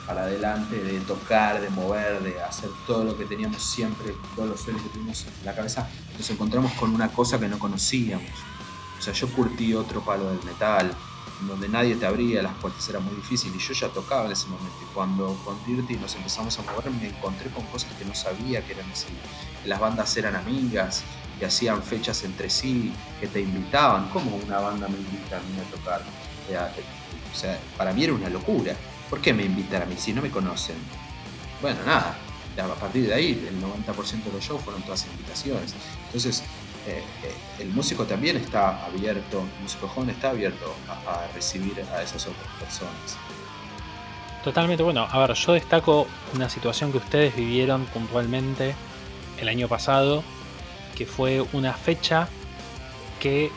[0.05, 4.61] para adelante, de tocar, de mover, de hacer todo lo que teníamos siempre, todos los
[4.61, 5.87] sueños que tuvimos en la cabeza,
[6.17, 8.29] nos encontramos con una cosa que no conocíamos.
[8.99, 10.93] O sea, yo curtí otro palo del metal,
[11.47, 14.47] donde nadie te abría las puertas, era muy difícil y yo ya tocaba en ese
[14.47, 14.75] momento.
[14.81, 18.65] Y cuando con Dirty nos empezamos a mover, me encontré con cosas que no sabía
[18.65, 19.07] que eran así.
[19.65, 21.03] Las bandas eran amigas,
[21.39, 24.09] que hacían fechas entre sí, que te invitaban.
[24.09, 26.01] como una banda me invita a mí a tocar?
[27.33, 28.75] O sea, para mí era una locura.
[29.09, 30.75] ¿Por qué me invitan a mí si no me conocen?
[31.61, 32.17] Bueno, nada.
[32.57, 35.73] A partir de ahí, el 90% de los shows fueron todas invitaciones.
[36.05, 36.43] Entonces,
[36.85, 40.75] eh, eh, el músico también está abierto, el músico joven está abierto
[41.07, 43.17] a, recibir a esas otras personas.
[44.43, 45.07] Totalmente bueno.
[45.09, 46.05] A ver, yo destaco
[46.35, 48.75] una situación que ustedes vivieron puntualmente
[49.39, 50.23] el año pasado,
[50.95, 52.27] que fue una fecha
[53.21, 53.49] que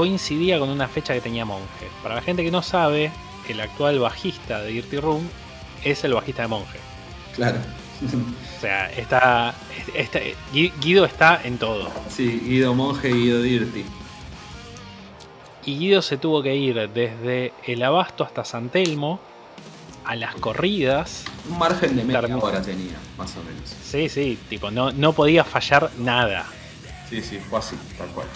[0.00, 1.86] coincidía con una fecha que tenía Monje.
[2.02, 3.12] Para la gente que no sabe,
[3.50, 5.28] el actual bajista de Dirty Room
[5.84, 6.78] es el bajista de Monje.
[7.36, 7.58] Claro.
[8.02, 9.54] O sea, está,
[10.54, 11.90] Guido está en todo.
[12.08, 13.84] Sí, Guido Monje y Guido Dirty.
[15.66, 19.20] Y Guido se tuvo que ir desde el Abasto hasta San Telmo
[20.06, 21.26] a las corridas.
[21.46, 23.68] Un margen de media hora tenía, más o menos.
[23.84, 26.46] Sí, sí, tipo, no, no podía fallar nada.
[27.10, 28.28] Sí, sí, fue así, tal cual.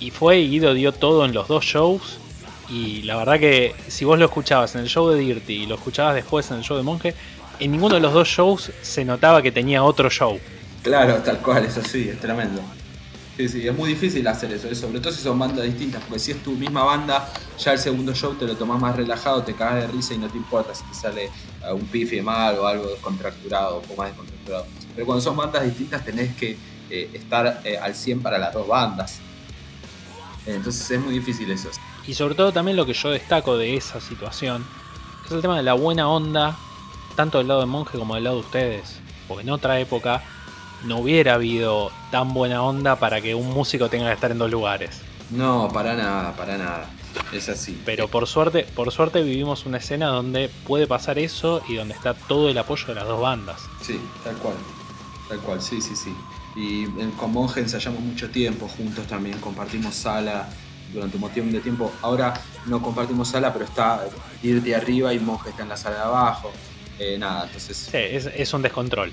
[0.00, 2.18] Y fue, Guido dio todo en los dos shows.
[2.70, 5.74] Y la verdad que si vos lo escuchabas en el show de Dirty y lo
[5.74, 7.14] escuchabas después en el show de Monje,
[7.58, 10.40] en ninguno de los dos shows se notaba que tenía otro show.
[10.82, 12.62] Claro, tal cual, es así, es tremendo.
[13.36, 16.32] Sí, sí, es muy difícil hacer eso, sobre todo si son bandas distintas, porque si
[16.32, 17.28] es tu misma banda,
[17.58, 20.28] ya el segundo show te lo tomás más relajado, te cagas de risa y no
[20.28, 21.30] te importa si te sale
[21.72, 24.66] un pife mal o algo descontracturado, o más descontracturado.
[24.94, 26.56] Pero cuando son bandas distintas tenés que
[26.90, 29.20] eh, estar eh, al 100 para las dos bandas.
[30.46, 31.70] Entonces es muy difícil eso.
[32.06, 34.64] Y sobre todo también lo que yo destaco de esa situación
[35.26, 36.56] es el tema de la buena onda,
[37.16, 39.00] tanto del lado de Monje como del lado de ustedes.
[39.28, 40.22] Porque en otra época
[40.84, 44.50] no hubiera habido tan buena onda para que un músico tenga que estar en dos
[44.50, 45.00] lugares.
[45.30, 46.90] No, para nada, para nada.
[47.32, 47.80] Es así.
[47.84, 52.14] Pero por suerte, por suerte vivimos una escena donde puede pasar eso y donde está
[52.14, 53.62] todo el apoyo de las dos bandas.
[53.82, 54.54] Sí, tal cual.
[55.28, 56.14] Tal cual, sí, sí, sí.
[56.56, 56.86] Y
[57.18, 60.48] con Monje ensayamos mucho tiempo juntos también, compartimos sala
[60.92, 61.92] durante un montón de tiempo.
[62.02, 62.34] Ahora
[62.66, 64.06] no compartimos sala, pero está
[64.42, 66.52] irte arriba y Monje está en la sala de abajo.
[66.98, 67.88] Eh, nada, entonces.
[67.90, 69.10] Sí, es, un descontrol.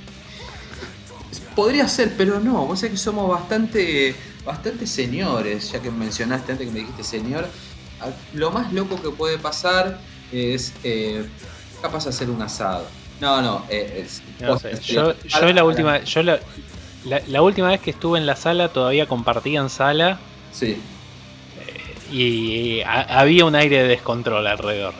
[1.55, 2.65] Podría ser, pero no.
[2.65, 7.47] Vos sabés que somos bastante, bastante señores, ya que mencionaste antes que me dijiste señor.
[8.33, 9.99] Lo más loco que puede pasar
[10.31, 11.25] es eh,
[11.81, 12.85] capaz hacer un asado.
[13.19, 14.21] No, no, eh, es,
[14.85, 16.39] yo, yo la última, yo la,
[17.05, 20.19] la, última vez que estuve en la sala todavía compartían sala.
[20.51, 20.77] Sí.
[22.11, 24.93] Eh, y, había un aire de descontrol alrededor.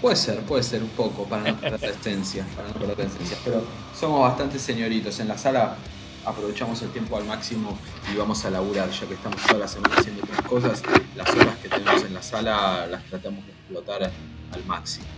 [0.00, 3.04] Puede ser, puede ser un poco, para no perder la esencia, para no perder la
[3.04, 3.36] esencia.
[3.44, 3.64] Pero
[3.98, 5.18] somos bastante señoritos.
[5.20, 5.76] En la sala
[6.24, 7.76] aprovechamos el tiempo al máximo
[8.12, 10.82] y vamos a laburar, ya que estamos toda la semana haciendo otras cosas.
[11.16, 14.02] Las horas que tenemos en la sala las tratamos de explotar
[14.52, 15.17] al máximo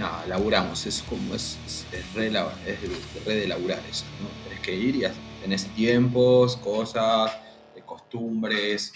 [0.00, 1.58] nada, laburamos, es como, es,
[1.92, 4.28] es, re, de laburar eso, ¿no?
[4.44, 5.02] Tenés que ir y
[5.40, 7.30] tenés tiempos, cosas,
[7.84, 8.92] costumbres.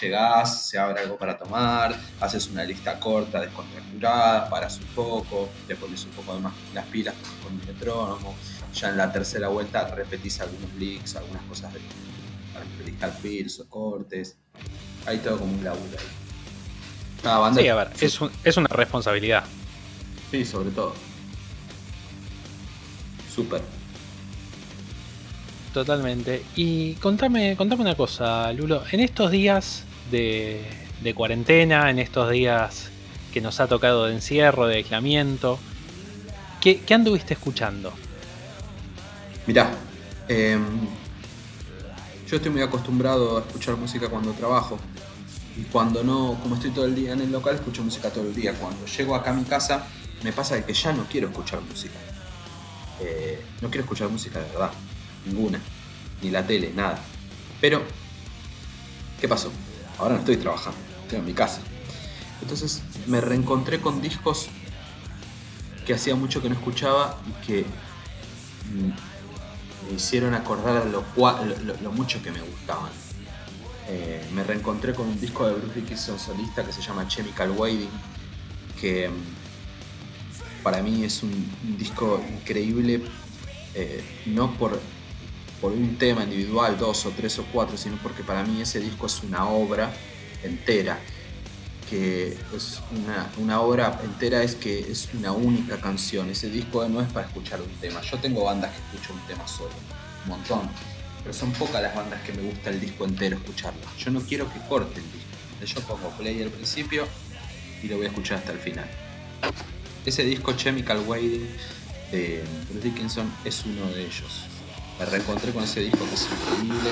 [0.00, 5.74] Llegás, se abre algo para tomar, haces una lista corta, descontracturada, paras un poco, le
[5.76, 8.36] pones un poco más las pilas con el metrónomo.
[8.74, 11.80] Ya en la tercera vuelta repetís algunos leaks, algunas cosas de,
[13.00, 14.36] para fills o cortes.
[15.06, 17.54] Hay todo como un laburo ahí.
[17.54, 19.44] sí, a ver, es, es una responsabilidad.
[20.30, 20.94] Sí, sobre todo.
[23.34, 23.62] Súper.
[25.72, 26.42] Totalmente.
[26.56, 28.82] Y contame, contame una cosa, Lulo.
[28.90, 30.64] En estos días de,
[31.14, 32.90] cuarentena, en estos días
[33.32, 35.58] que nos ha tocado de encierro, de aislamiento,
[36.60, 37.92] ¿qué, anduviste escuchando?
[39.46, 39.70] Mirá,
[40.28, 40.64] em,
[42.28, 44.78] yo estoy muy acostumbrado a escuchar música cuando trabajo.
[45.56, 48.34] Y cuando no, como estoy todo el día en el local, escucho música todo el
[48.34, 48.54] día.
[48.54, 49.86] Cuando llego acá a mi casa,
[50.22, 51.98] me pasa que ya no quiero escuchar música.
[53.00, 54.72] Eh, no quiero escuchar música de verdad
[55.26, 55.60] ninguna,
[56.22, 56.98] ni la tele, nada.
[57.60, 57.82] Pero,
[59.20, 59.52] ¿qué pasó?
[59.98, 61.60] Ahora no estoy trabajando, estoy en mi casa.
[62.40, 64.48] Entonces me reencontré con discos
[65.86, 67.64] que hacía mucho que no escuchaba y que
[69.88, 71.04] me hicieron acordar lo,
[71.82, 72.90] lo, mucho que me gustaban.
[73.88, 77.88] Eh, me reencontré con un disco de Bruce Dickinson solista que se llama Chemical Wading,
[78.78, 79.12] que mm,
[80.62, 83.02] para mí es un, disco increíble,
[83.74, 84.80] eh, no por
[85.62, 89.22] un tema individual, dos o tres o cuatro, sino porque para mí ese disco es
[89.22, 89.92] una obra
[90.42, 90.98] entera,
[91.88, 92.80] que es
[93.38, 97.60] una, obra entera es que es una única canción, ese disco no es para escuchar
[97.62, 99.70] un tema, yo tengo bandas que escucho un tema solo,
[100.24, 100.68] un montón,
[101.22, 104.52] pero son pocas las bandas que me gusta el disco entero escucharlo, yo no quiero
[104.52, 107.06] que corte el disco, yo pongo play al principio
[107.82, 108.88] y lo voy a escuchar hasta el final.
[110.08, 111.46] Ese disco Chemical Wading
[112.10, 114.46] de Bruce Dickinson es uno de ellos
[114.98, 116.90] me reencontré con ese disco que es increíble.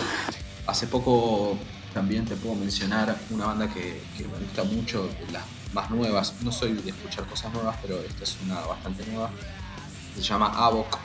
[0.66, 1.56] Hace poco
[1.94, 6.34] también te puedo mencionar una banda que, me gusta mucho, las más nuevas.
[6.42, 9.30] No soy de escuchar cosas nuevas, pero esta es una bastante nueva.
[10.14, 10.98] Se llama Avoc.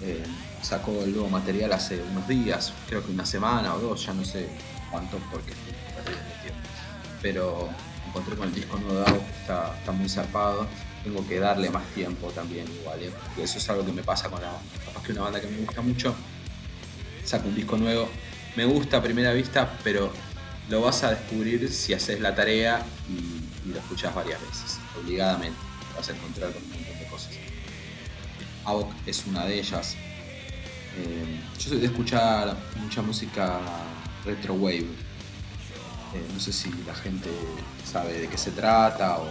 [0.00, 0.22] Eh,
[0.62, 4.24] sacó el nuevo material hace unos días, creo que una semana o dos, ya no
[4.24, 4.48] sé
[4.92, 6.60] cuánto porque tiempo.
[7.20, 7.68] Pero
[8.06, 10.68] encontré con el disco nuevo de Avoc, está, está muy zarpado
[11.02, 13.02] tengo que darle más tiempo también igual.
[13.02, 13.12] ¿eh?
[13.38, 14.52] Eso es algo que me pasa con la
[14.86, 16.14] capaz que una banda que me gusta mucho
[17.24, 18.08] saca un disco nuevo.
[18.56, 20.12] Me gusta a primera vista, pero
[20.68, 25.56] lo vas a descubrir si haces la tarea y, lo escuchas varias veces, obligadamente.
[25.96, 27.32] Vas a encontrar con un montón de cosas.
[28.64, 29.96] Avoc es una de ellas.
[30.98, 33.60] Eh, yo soy de escuchar mucha música
[34.24, 34.88] retro wave.
[36.14, 37.30] Eh, no sé si la gente
[37.84, 39.28] sabe de qué se trata o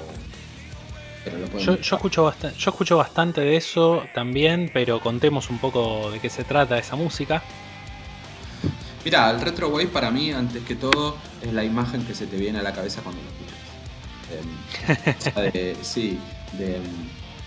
[1.60, 6.30] yo, escucho bastante, yo escucho bastante de eso también, pero contemos un poco de qué
[6.30, 7.44] se trata esa música.
[9.04, 12.38] Mira, el retro wave para mí, antes que todo, es la imagen que se te
[12.38, 13.62] viene a la cabeza cuando lo escuchas.
[15.54, 16.20] Em, sí,
[16.54, 16.84] de em,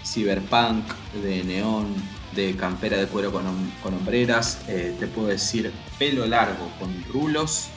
[0.05, 0.85] cyberpunk,
[1.23, 1.95] de neón,
[2.35, 3.47] de campera de cuero con,
[3.95, 7.69] hombreras, eh, te puedo decir pelo largo, con rulos,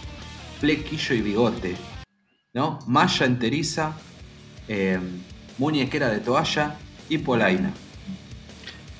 [0.59, 1.75] flequillo y bigote,
[2.53, 2.79] ¿no?
[2.87, 3.93] Malla enteriza,
[4.67, 5.21] em,
[5.57, 6.75] muñequera de toalla
[7.09, 7.73] y polaina.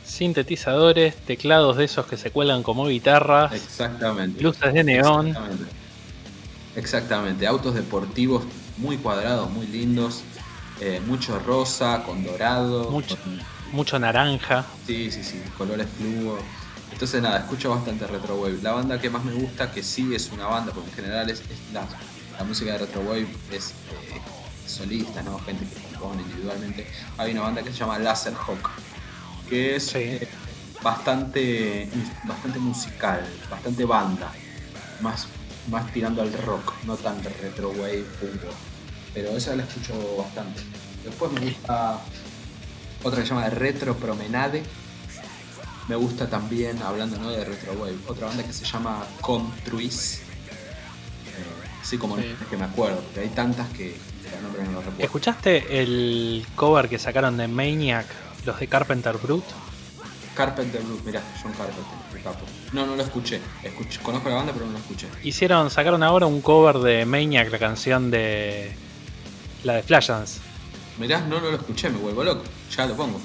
[0.06, 3.54] Sintetizadores, teclados de esos que se cuelan como guitarras.
[3.54, 4.42] Exactamente.
[4.42, 5.38] Luces de neón.
[6.76, 7.46] Exactamente.
[7.46, 8.44] Autos deportivos
[8.78, 10.24] muy cuadrados, muy lindos.
[10.80, 12.90] Eh, mucho rosa, con dorado.
[12.92, 13.18] Mucho,
[13.72, 14.66] mucho naranja.
[14.86, 15.42] Sí, sí, sí.
[15.58, 16.38] Colores fluo.
[16.92, 18.60] Entonces nada, escucho bastante retro wave.
[18.62, 21.44] La banda que más me gusta, que sí es una banda, porque en general es,
[21.74, 24.22] la, música de retro wave es eh,
[24.66, 25.40] solista, ¿no?
[25.40, 26.88] Gente que individualmente,
[27.18, 28.70] hay una banda que se llama Laser Hawk,
[29.50, 30.28] que es eh,
[30.82, 31.90] bastante,
[32.26, 34.32] bastante musical, bastante banda,
[35.02, 35.28] más,
[35.70, 38.52] más tirando al rock, no tan retro wave puro.
[39.14, 40.62] Pero esa la escucho bastante.
[41.04, 42.00] Después me gusta
[43.04, 44.64] otra que se llama Retro Promenade.
[45.88, 47.32] Me gusta también, hablando ¿no?
[47.32, 50.20] de retro wave, otra banda que se llama Contruis.
[50.20, 53.98] Eh, así como que me acuerdo, porque hay tantas que,
[54.98, 58.06] ¿Escuchaste el cover que sacaron de Maniac,
[58.46, 59.48] los de Carpenter Brute?
[60.36, 62.46] Carpenter Brute, mirá, John Carpenter, capo.
[62.72, 63.42] No, no lo escuché.
[64.04, 65.08] Conozco la banda, pero no lo escuché.
[65.24, 68.76] Hicieron, sacaron ahora un cover de Maniac, la canción de.
[69.64, 70.40] La de Flashdance.
[71.00, 72.44] Mirá, no, no lo escuché, me vuelvo loco.
[72.76, 73.20] Ya lo pongo.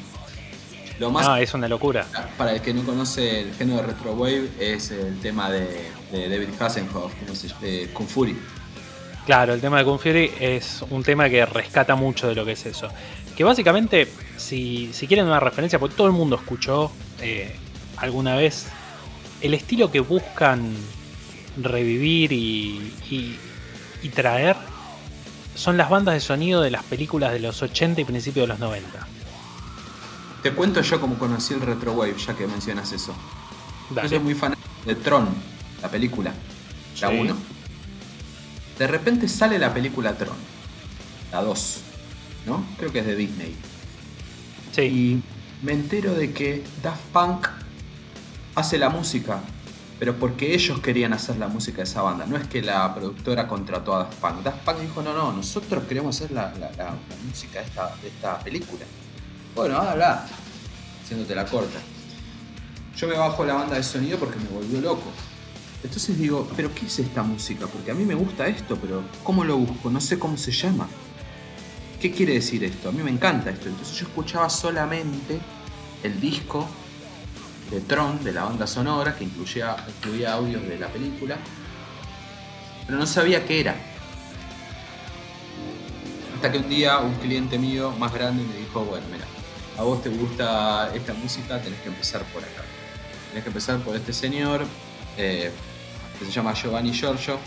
[0.98, 1.26] Lo más.
[1.26, 2.06] Ah, es una locura.
[2.36, 6.48] Para el que no conoce el género de Retro Wave, es el tema de, David
[6.58, 7.12] Hasselhoff,
[7.60, 8.38] de Kung Fury.
[9.26, 12.52] Claro, el tema de Kung Fury es un tema que rescata mucho de lo que
[12.52, 12.88] es eso.
[13.36, 16.90] Que básicamente, si, quieren una referencia, porque todo el mundo escuchó
[17.20, 17.54] eh,
[17.98, 18.66] alguna vez,
[19.40, 20.74] el estilo que buscan
[21.56, 22.92] revivir y,
[24.02, 24.56] y, traer
[25.54, 28.58] son las bandas de sonido de las películas de los 80 y principios de los
[28.58, 29.06] 90.
[30.42, 33.14] Te cuento yo cómo conocí el Retrowave, ya que mencionas eso.
[33.94, 34.54] Yo soy muy fan
[34.84, 35.28] de Tron,
[35.80, 36.32] la película,
[37.00, 37.36] la 1.
[38.78, 40.36] De repente sale la película Tron,
[41.30, 41.80] la 2,
[42.46, 42.64] ¿no?
[42.78, 43.54] Creo que es de Disney.
[44.72, 44.82] Sí.
[44.82, 45.22] Y
[45.64, 47.48] me entero de que Daft Punk
[48.54, 49.40] hace la música,
[49.98, 52.26] pero porque ellos querían hacer la música de esa banda.
[52.26, 54.42] No es que la productora contrató a Daft Punk.
[54.42, 56.52] Daft Punk dijo, no, no, nosotros queremos hacer la,
[57.26, 58.84] música de esta, de esta película.
[59.54, 60.26] Bueno, habla,
[61.02, 61.78] haciéndote la corta.
[62.96, 65.12] Yo me bajo la banda de sonido porque me volvió loco.
[65.82, 67.66] Entonces digo, ¿pero qué es esta música?
[67.66, 69.90] Porque a mí me gusta esto, pero ¿cómo lo busco?
[69.90, 70.88] No sé cómo se llama.
[72.00, 72.88] ¿Qué quiere decir esto?
[72.88, 73.68] A mí me encanta esto.
[73.68, 75.40] Entonces yo escuchaba solamente
[76.02, 76.68] el disco
[77.70, 81.36] de Tron, de la banda sonora, que incluía, incluía audios de la película,
[82.86, 83.74] pero no sabía qué era.
[86.34, 89.24] Hasta que un día un cliente mío más grande me dijo, bueno, mira,
[89.78, 92.62] a vos te gusta esta música, tenés que empezar por acá.
[93.30, 94.66] Tenés que empezar por este señor,
[95.16, 95.50] eh,
[96.22, 97.38] que se llama Giovanni Giorgio,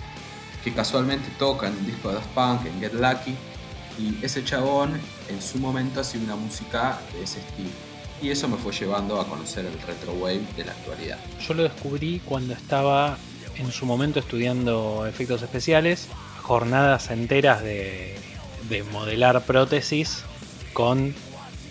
[0.63, 3.35] que casualmente toca en un disco de Daft Punk, en Get Lucky,
[3.97, 4.99] y ese chabón
[5.29, 7.69] en su momento hacía una música de ese estilo.
[8.21, 11.17] Y eso me fue llevando a conocer el retro wave de la actualidad.
[11.45, 13.17] Yo lo descubrí cuando estaba
[13.57, 16.07] en su momento estudiando efectos especiales,
[16.41, 18.17] jornadas enteras de,
[18.69, 20.23] de modelar prótesis
[20.73, 21.13] con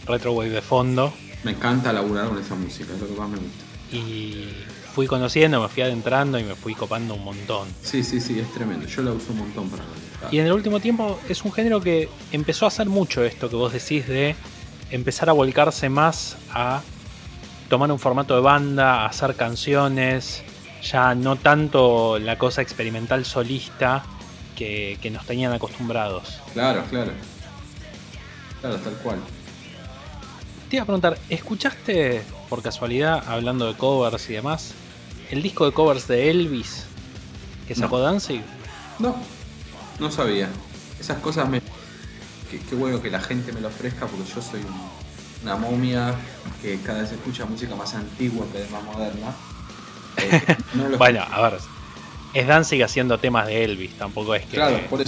[0.06, 1.12] retro wave de fondo.
[1.42, 3.64] Me encanta laburar con esa música, es lo que más me gusta.
[3.92, 4.48] Y
[4.94, 7.68] fui conociendo, me fui adentrando y me fui copando un montón.
[7.82, 8.86] Sí, sí, sí, es tremendo.
[8.86, 9.82] Yo la uso un montón para
[10.30, 13.56] y en el último tiempo es un género que empezó a hacer mucho esto que
[13.56, 14.34] vos decís de
[14.90, 16.80] empezar a volcarse más a
[17.68, 20.42] tomar un formato de banda, a hacer canciones,
[20.82, 24.02] ya no tanto la cosa experimental solista
[24.56, 26.40] que, nos tenían acostumbrados.
[26.52, 27.10] Claro, claro.
[28.60, 29.18] Claro, tal cual.
[30.70, 34.74] Te iba a preguntar, ¿escuchaste por casualidad, hablando de covers y demás,
[35.30, 36.84] el disco de covers de Elvis
[37.66, 38.42] que sacó Danzig?
[38.98, 39.16] No,
[39.98, 40.48] no sabía.
[41.00, 41.62] Esas cosas me.
[42.50, 44.60] Qué, bueno que la gente me lo ofrezca porque yo soy
[45.42, 46.14] una momia
[46.62, 49.34] que cada vez escucha música más antigua vez de más moderna.
[50.18, 50.56] Eh,
[50.98, 51.60] bueno, a ver.
[52.32, 54.58] Es Danzig haciendo temas de Elvis, tampoco es que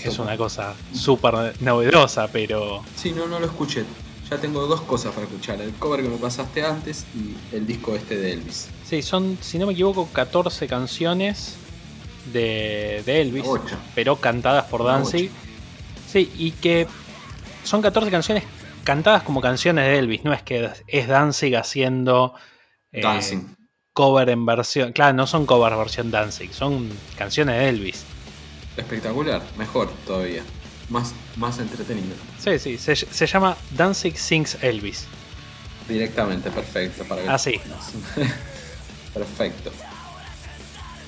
[0.05, 2.85] es una cosa súper novedosa, pero.
[2.95, 3.85] Sí, no, no lo escuché.
[4.31, 7.95] Ya tengo dos cosas para escuchar, el cover que me pasaste antes y el disco
[7.95, 8.69] este de Elvis.
[8.85, 11.57] Sí, son, si no me equivoco, 14 canciones
[12.33, 13.45] de, Elvis,
[13.95, 15.31] pero cantadas por Danzig.
[16.09, 16.89] Sí, y que
[17.63, 18.45] son 14 canciones
[18.83, 22.35] cantadas como canciones de Elvis, no es que es Danzig haciendo
[22.93, 23.03] eh,
[23.93, 24.93] cover en versión.
[24.93, 28.05] Claro, no son cover versión Danzig, son canciones de Elvis.
[28.77, 30.43] Espectacular, mejor todavía.
[30.89, 32.15] Más, más entretenido.
[32.39, 35.07] Sí, sí, se, llama Danzig Sings Elvis.
[35.89, 37.05] Directamente, perfecto.
[37.05, 37.61] Para Así.
[39.15, 39.73] perfecto.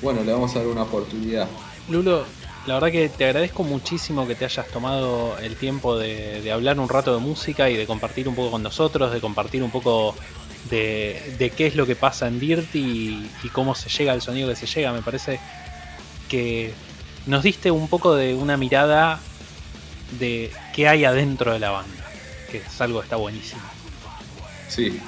[0.02, 1.48] Bueno, le vamos a dar una oportunidad.
[1.88, 2.24] Lulo,
[2.66, 6.88] la verdad que te agradezco muchísimo que te hayas tomado el tiempo de, hablar un
[6.88, 10.14] rato de música y de compartir un poco con nosotros, de compartir un poco
[10.70, 14.56] de, qué es lo que pasa en Dirty y, cómo se llega al sonido que
[14.56, 14.92] se llega.
[14.92, 15.40] Me parece
[16.28, 16.74] que
[17.26, 19.18] nos diste un poco de una mirada
[20.12, 22.04] de qué hay adentro de la banda,
[22.50, 23.62] que es algo que está buenísimo.
[24.68, 25.00] Sí,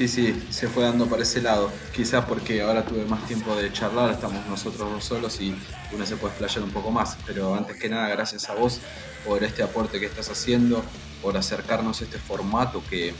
[0.00, 1.70] Sí, sí, se fue dando para ese lado.
[1.94, 5.54] Quizás porque ahora tuve más tiempo de charlar, estamos nosotros dos solos y
[5.92, 7.18] uno se puede explayar un poco más.
[7.26, 8.80] Pero antes que nada, gracias a vos
[9.26, 10.82] por este aporte que estás haciendo,
[11.20, 13.12] por acercarnos a este formato que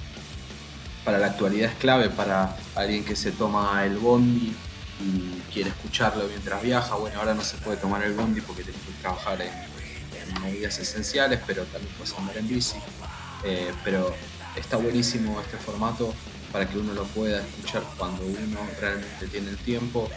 [1.05, 4.55] para la actualidad es clave para alguien que se toma el bondi
[5.01, 6.95] y quiere escucharlo mientras viaja.
[6.95, 9.53] Bueno, ahora no se puede tomar el bondi porque tienes que trabajar en,
[10.41, 12.77] medidas esenciales, pero también puedes andar en bici.
[13.45, 14.15] Eh, pero
[14.57, 16.15] está buenísimo este formato
[16.53, 20.09] para que uno lo pueda escuchar cuando uno realmente tiene el tiempo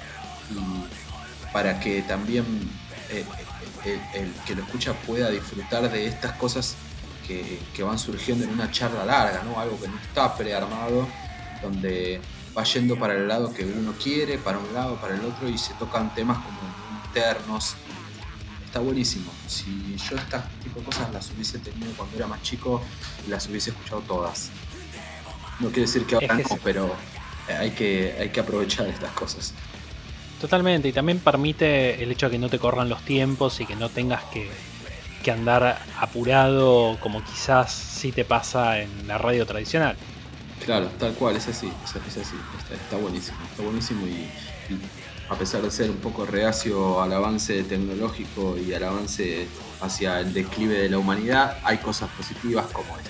[0.51, 2.45] y para que también
[3.09, 3.23] eh,
[3.85, 6.75] eh, el, que lo escucha pueda disfrutar de estas cosas
[7.27, 9.59] que, van surgiendo en una charla larga, ¿no?
[9.59, 11.07] algo que no está prearmado,
[11.61, 12.19] donde
[12.57, 15.57] va yendo para el lado que uno quiere, para un lado, para el otro, y
[15.57, 16.59] se tocan temas como
[17.05, 17.75] internos.
[18.73, 19.31] Está buenísimo.
[19.45, 22.81] Si yo estas tipo de cosas las hubiese tenido cuando era más chico,
[23.29, 24.49] las hubiese escuchado todas.
[25.59, 26.95] No quiere decir que ahora no, pero
[27.47, 29.53] hay que, hay que aprovechar estas cosas.
[30.41, 33.75] Totalmente, y también permite el hecho de que no te corran los tiempos y que
[33.75, 34.49] no tengas que,
[35.31, 39.95] andar apurado como quizás sí te pasa en la radio tradicional.
[40.65, 42.35] Claro, tal cual, es así, es, así,
[42.73, 44.27] está, buenísimo, está buenísimo y,
[45.33, 49.47] a pesar de ser un poco reacio al avance tecnológico y al avance
[49.81, 53.09] hacia el declive de la humanidad, hay cosas positivas como esta.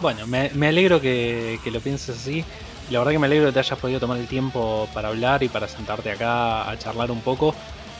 [0.00, 2.44] Bueno, me, alegro que, lo pienses así.
[2.90, 5.48] La verdad que me alegro que te hayas podido tomar el tiempo para hablar y
[5.48, 7.54] para sentarte acá a charlar un poco,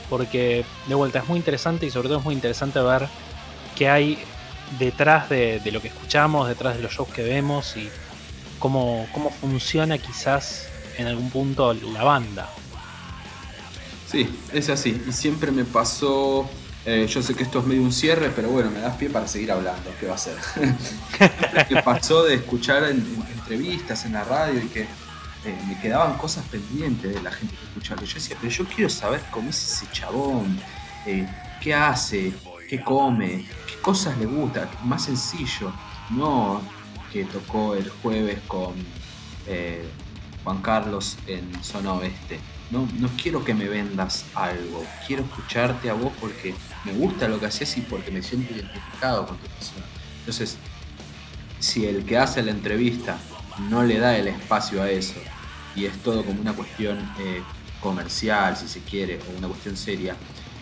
[0.08, 3.06] porque de vuelta es muy interesante y sobre todo es muy interesante ver
[3.76, 4.18] qué hay
[4.78, 7.88] detrás de, lo que escuchamos, detrás de los shows que vemos y
[8.58, 10.68] cómo, cómo funciona quizás
[10.98, 12.48] en algún punto la banda.
[14.10, 15.02] Sí, es así.
[15.08, 16.48] Y siempre me pasó
[16.86, 19.26] eh, yo sé que esto es medio un cierre, pero bueno, me das pie para
[19.26, 19.90] seguir hablando.
[19.98, 20.36] ¿Qué va a ser?
[21.70, 27.14] me pasó de escuchar entrevistas en la radio y que eh, me quedaban cosas pendientes
[27.14, 28.02] de la gente que escuchaba.
[28.02, 30.60] yo decía, pero yo quiero saber cómo es ese chabón,
[31.06, 31.26] eh,
[31.62, 32.34] qué hace,
[32.68, 34.68] qué come, qué cosas le gusta.
[34.84, 35.72] Más sencillo,
[36.10, 36.60] no
[37.10, 38.74] que tocó el jueves con
[40.44, 42.38] Juan Carlos en Zona Oeste
[42.70, 46.54] no, no quiero que me vendas algo, quiero escucharte a vos porque
[46.84, 49.84] me gusta lo que haces y porque me siento identificado con tu persona.
[50.20, 50.56] Entonces,
[51.58, 53.18] si el que hace la entrevista
[53.70, 55.20] no le da el espacio a eso
[55.76, 57.42] y es todo como una cuestión eh,
[57.80, 60.16] comercial, si se quiere, o una cuestión seria,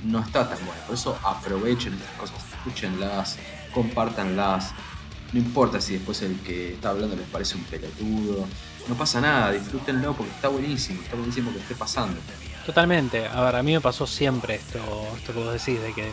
[0.04, 0.80] no está tan bueno.
[0.86, 3.38] Por eso aprovechen estas cosas, escúchenlas,
[3.72, 4.72] compártanlas.
[5.32, 8.46] No importa si después el que está hablando les parece un pelotudo,
[8.88, 12.18] no pasa nada, disfrútenlo porque está buenísimo, está buenísimo que esté pasando.
[12.66, 14.78] Totalmente, a ver, a mí me pasó siempre esto,
[15.16, 16.12] esto que vos decís, de que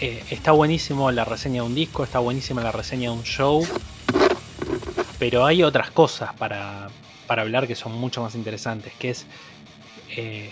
[0.00, 3.66] eh, está buenísimo la reseña de un disco, está buenísima la reseña de un show,
[5.18, 6.88] pero hay otras cosas para,
[7.28, 9.26] hablar que son mucho más interesantes, que es
[10.10, 10.50] eh,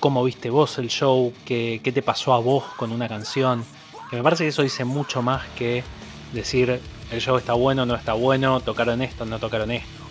[0.00, 3.64] cómo viste vos el show, qué, qué te pasó a vos con una canción,
[4.10, 5.84] que me parece que eso dice mucho más que
[6.32, 10.01] decir el show está bueno, no está bueno, tocaron esto, no tocaron esto.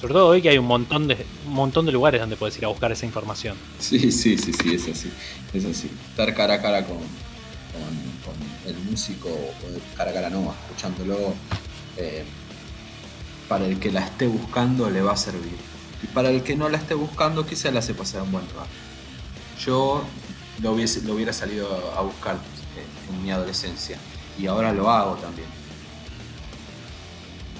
[0.00, 2.64] Sobre todo hoy que hay un montón de un montón de lugares donde puedes ir
[2.64, 3.54] a buscar esa información.
[3.78, 5.12] Sí, sí, sí, sí, es así.
[5.52, 5.90] Es así.
[6.08, 6.96] Estar cara a cara con,
[8.66, 9.28] el músico,
[9.96, 11.34] cara a cara no, escuchándolo,
[11.98, 12.24] eh,
[13.46, 15.58] para el que la esté buscando le va a servir.
[16.02, 18.70] Y para el que no la esté buscando, quizá le hace pasar un buen rato.
[19.62, 20.02] Yo
[20.62, 23.98] lo, hubiese, lo hubiera salido a buscar eh, en mi adolescencia
[24.38, 25.59] y ahora lo hago también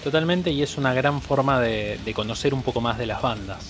[0.03, 3.67] Totalmente, y es una gran forma de, conocer un poco más de las bandas.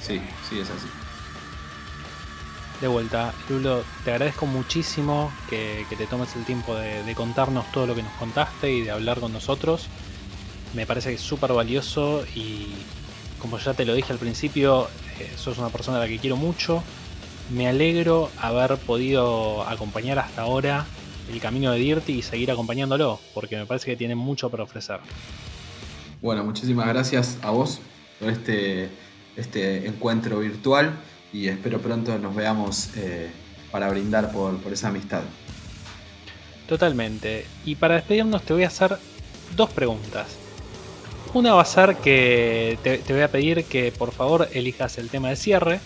[0.00, 0.86] Sí, sí, es así.
[2.80, 7.94] De vuelta, Lulo, te agradezco muchísimo que, te tomes el tiempo de, contarnos todo lo
[7.96, 9.88] que nos contaste y de hablar con nosotros.
[10.74, 12.68] Me parece que es súper valioso y
[13.40, 16.36] como ya te lo dije al principio, eh, sos una persona a la que quiero
[16.36, 16.84] mucho.
[17.50, 20.86] Me alegro haber podido acompañar hasta ahora
[21.30, 25.00] el camino de Dirty y seguir acompañándolo, porque me parece que tiene mucho para ofrecer.
[26.20, 27.80] Bueno, muchísimas gracias a vos
[28.18, 28.88] por este,
[29.36, 30.98] este encuentro virtual
[31.32, 33.30] y espero pronto nos veamos eh,
[33.70, 35.22] para brindar por, esa amistad.
[36.66, 37.46] Totalmente.
[37.64, 38.98] Y para despedirnos te voy a hacer
[39.56, 40.26] dos preguntas.
[41.34, 45.08] Una va a ser que te, te, voy a pedir que por favor elijas el
[45.10, 45.80] tema de cierre.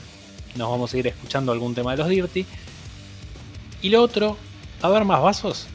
[0.54, 2.46] Nos vamos a ir escuchando algún tema de los Dirty.
[3.82, 4.36] Y lo otro,
[4.82, 5.66] ¿a ver más vasos?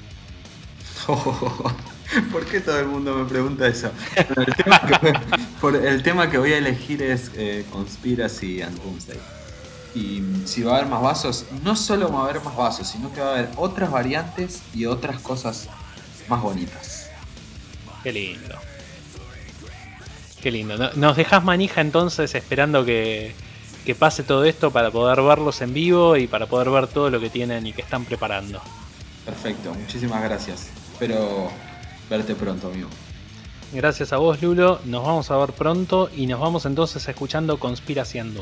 [2.32, 3.90] ¿Por qué todo el mundo me pregunta eso?
[4.16, 5.14] el, tema que,
[5.62, 9.20] por el tema que voy a elegir es eh, Conspiracy and Doomsday.
[9.96, 13.12] Y si va a haber más vasos, no solo va a haber más vasos, sino
[13.14, 15.70] que va a haber otras variantes y otras cosas
[16.28, 17.10] más bonitas.
[18.04, 18.56] Qué lindo.
[20.42, 20.78] Qué lindo.
[20.96, 23.34] Nos dejas manija entonces esperando que,
[23.86, 27.20] que pase todo esto para poder verlos en vivo y para poder ver todo lo
[27.20, 28.62] que tienen y que están preparando.
[29.28, 30.70] Perfecto, muchísimas gracias.
[30.94, 31.52] Espero
[32.10, 32.88] verte pronto, amigo.
[33.74, 34.80] Gracias a vos, Lulo.
[34.86, 38.38] Nos vamos a ver pronto y nos vamos entonces escuchando Conspiracy and.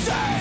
[0.00, 0.39] say!